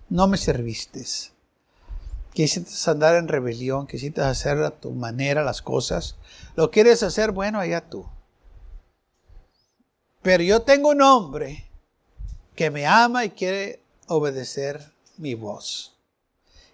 no 0.09 0.27
me 0.27 0.37
serviste. 0.37 1.03
Quisiste 2.38 2.91
andar 2.91 3.15
en 3.15 3.28
rebelión, 3.28 3.88
quisiste 3.88 4.21
hacer 4.21 4.60
a 4.60 4.69
tu 4.69 4.91
manera 4.91 5.43
las 5.43 5.63
cosas. 5.63 6.17
Lo 6.56 6.69
quieres 6.69 7.02
hacer, 7.02 7.32
bueno, 7.32 7.60
allá 7.60 7.89
tú. 7.89 8.06
Pero 10.21 10.43
yo 10.43 10.62
tengo 10.62 10.89
un 10.89 11.02
hombre 11.02 11.65
que 12.56 12.69
me 12.69 12.86
ama 12.86 13.26
y 13.26 13.32
quiere 13.32 13.82
obedecer 14.06 14.91
mi 15.17 15.34
voz. 15.34 15.97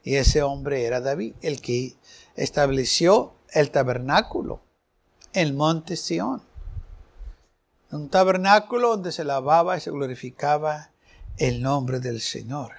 Y 0.03 0.15
ese 0.15 0.43
hombre 0.43 0.83
era 0.83 0.99
David, 0.99 1.33
el 1.41 1.61
que 1.61 1.95
estableció 2.35 3.33
el 3.53 3.71
tabernáculo, 3.71 4.59
el 5.31 5.53
monte 5.53 5.95
Sión. 5.95 6.41
Un 7.89 8.09
tabernáculo 8.09 8.89
donde 8.89 9.13
se 9.13 9.23
lavaba 9.23 9.77
y 9.77 9.79
se 9.79 9.91
glorificaba 9.91 10.89
el 11.37 11.61
nombre 11.61 12.01
del 12.01 12.19
Señor. 12.19 12.73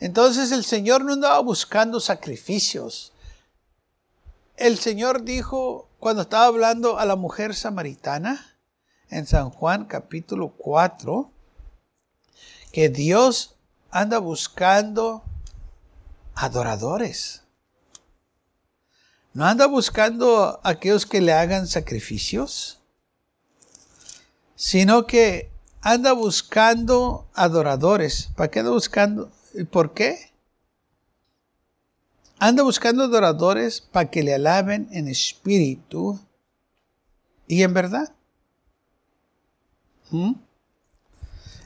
Entonces 0.00 0.50
el 0.50 0.64
Señor 0.64 1.04
no 1.04 1.12
andaba 1.12 1.38
buscando 1.40 2.00
sacrificios. 2.00 3.12
El 4.56 4.78
Señor 4.78 5.22
dijo, 5.22 5.88
cuando 5.98 6.22
estaba 6.22 6.46
hablando 6.46 6.98
a 6.98 7.04
la 7.04 7.16
mujer 7.16 7.54
samaritana, 7.54 8.58
en 9.10 9.26
San 9.26 9.50
Juan 9.50 9.84
capítulo 9.86 10.54
4 10.56 11.30
que 12.72 12.88
Dios 12.88 13.56
anda 13.90 14.18
buscando 14.18 15.24
adoradores. 16.34 17.42
No 19.32 19.44
anda 19.44 19.66
buscando 19.66 20.60
aquellos 20.62 21.06
que 21.06 21.20
le 21.20 21.32
hagan 21.32 21.66
sacrificios, 21.66 22.80
sino 24.54 25.06
que 25.06 25.50
anda 25.80 26.12
buscando 26.12 27.28
adoradores. 27.34 28.30
¿Para 28.36 28.50
qué 28.50 28.60
anda 28.60 28.70
buscando? 28.70 29.30
¿Y 29.54 29.64
por 29.64 29.94
qué? 29.94 30.30
Anda 32.38 32.62
buscando 32.62 33.04
adoradores 33.04 33.80
para 33.80 34.10
que 34.10 34.22
le 34.22 34.34
alaben 34.34 34.88
en 34.92 35.08
espíritu 35.08 36.18
y 37.46 37.62
en 37.62 37.74
verdad. 37.74 38.14
¿Mm? 40.10 40.32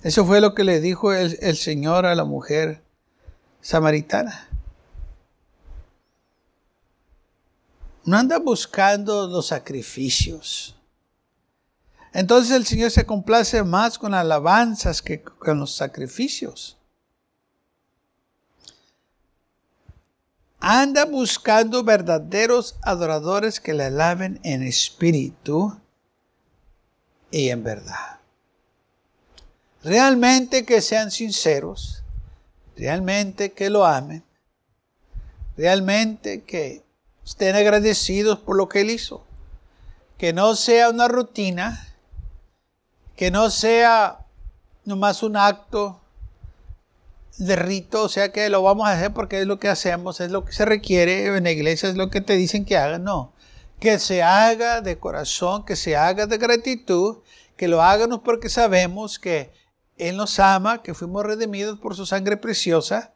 Eso 0.03 0.27
fue 0.27 0.41
lo 0.41 0.55
que 0.55 0.65
le 0.65 0.81
dijo 0.81 1.13
el, 1.13 1.39
el 1.41 1.57
Señor 1.57 2.07
a 2.07 2.15
la 2.15 2.25
mujer 2.25 2.83
samaritana. 3.61 4.49
No 8.05 8.19
anda 8.19 8.39
buscando 8.39 9.29
los 9.29 9.47
sacrificios. 9.47 10.77
Entonces 12.13 12.55
el 12.55 12.67
Señor 12.67 12.91
se 12.91 13.07
complace 13.07 13.63
más 13.63 13.99
con 13.99 14.13
alabanzas 14.13 15.01
que 15.01 15.23
con 15.23 15.59
los 15.59 15.75
sacrificios. 15.75 16.77
Anda 20.67 21.05
buscando 21.05 21.85
verdaderos 21.85 22.77
adoradores 22.83 23.61
que 23.61 23.75
le 23.75 23.85
alaben 23.85 24.41
en 24.43 24.63
espíritu 24.63 25.79
y 27.31 27.51
en 27.51 27.63
verdad 27.63 28.15
realmente 29.85 30.65
que 30.65 30.81
sean 30.81 31.11
sinceros, 31.11 32.03
realmente 32.77 33.53
que 33.53 33.71
lo 33.71 33.85
amen, 33.85 34.25
realmente 35.57 36.43
que 36.43 36.83
estén 37.25 37.55
agradecidos 37.55 38.39
por 38.39 38.57
lo 38.57 38.69
que 38.69 38.81
Él 38.81 38.91
hizo. 38.91 39.25
Que 40.19 40.33
no 40.33 40.55
sea 40.55 40.91
una 40.91 41.09
rutina, 41.09 41.87
que 43.15 43.31
no 43.31 43.51
sea 43.51 44.21
nomás 44.85 45.23
un 45.23 45.37
acto 45.37 46.01
de 47.39 47.57
rito, 47.57 48.03
o 48.05 48.09
sea 48.09 48.33
que 48.33 48.49
lo 48.49 48.63
vamos 48.63 48.87
a 48.87 48.93
hacer 48.93 49.13
porque 49.13 49.41
es 49.41 49.47
lo 49.47 49.59
que 49.59 49.69
hacemos, 49.69 50.21
es 50.21 50.31
lo 50.31 50.45
que 50.45 50.53
se 50.53 50.65
requiere 50.65 51.27
en 51.27 51.45
la 51.45 51.51
iglesia, 51.51 51.89
es 51.89 51.97
lo 51.97 52.11
que 52.11 52.21
te 52.21 52.37
dicen 52.37 52.65
que 52.65 52.77
hagan, 52.77 53.05
no. 53.05 53.33
Que 53.81 53.99
se 53.99 54.23
haga 54.23 54.81
de 54.81 54.99
corazón, 54.99 55.65
que 55.65 55.77
se 55.77 55.97
haga 55.97 56.27
de 56.27 56.39
gratitud, 56.39 57.19
que 57.57 57.69
lo 57.69 57.83
háganos 57.83 58.21
porque 58.21 58.49
sabemos 58.49 59.19
que 59.19 59.53
él 59.97 60.17
nos 60.17 60.39
ama, 60.39 60.83
que 60.83 60.95
fuimos 60.95 61.25
redimidos 61.25 61.79
por 61.79 61.95
su 61.97 62.07
sangre 62.07 62.37
preciosa, 62.37 63.15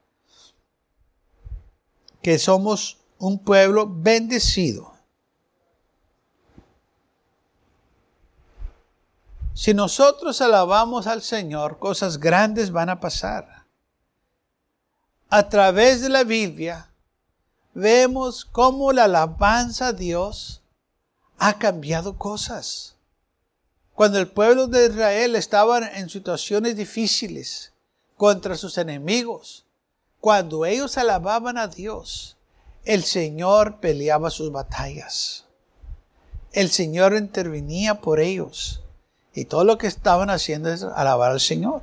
que 2.23 2.39
somos 2.39 2.99
un 3.19 3.43
pueblo 3.43 3.89
bendecido. 3.89 4.95
Si 9.55 9.75
nosotros 9.75 10.41
alabamos 10.41 11.09
al 11.09 11.21
Señor, 11.23 11.81
cosas 11.81 12.19
grandes 12.19 12.71
van 12.71 12.91
a 12.91 13.01
pasar. 13.01 13.58
A 15.31 15.51
través 15.51 16.01
de 16.01 16.09
la 16.09 16.25
Biblia 16.25 16.91
vemos 17.75 18.47
cómo 18.47 18.93
la 18.93 19.05
alabanza 19.05 19.89
a 19.89 19.93
Dios 19.93 20.63
ha 21.39 21.59
cambiado 21.59 22.17
cosas. 22.17 22.97
Cuando 23.95 24.19
el 24.19 24.29
pueblo 24.29 24.69
de 24.69 24.87
Israel 24.87 25.37
estaba 25.37 25.87
en 25.87 26.09
situaciones 26.09 26.77
difíciles 26.77 27.75
contra 28.17 28.57
sus 28.57 28.79
enemigos, 28.79 29.67
cuando 30.19 30.65
ellos 30.65 30.97
alababan 30.97 31.59
a 31.59 31.69
Dios, 31.69 32.39
el 32.87 33.05
Señor 33.05 33.81
peleaba 33.81 34.31
sus 34.31 34.51
batallas. 34.51 35.45
El 36.53 36.71
Señor 36.71 37.15
intervenía 37.15 38.01
por 38.01 38.21
ellos. 38.21 38.81
Y 39.35 39.45
todo 39.45 39.65
lo 39.65 39.77
que 39.77 39.89
estaban 39.89 40.31
haciendo 40.31 40.73
es 40.73 40.83
alabar 40.83 41.33
al 41.33 41.41
Señor. 41.41 41.83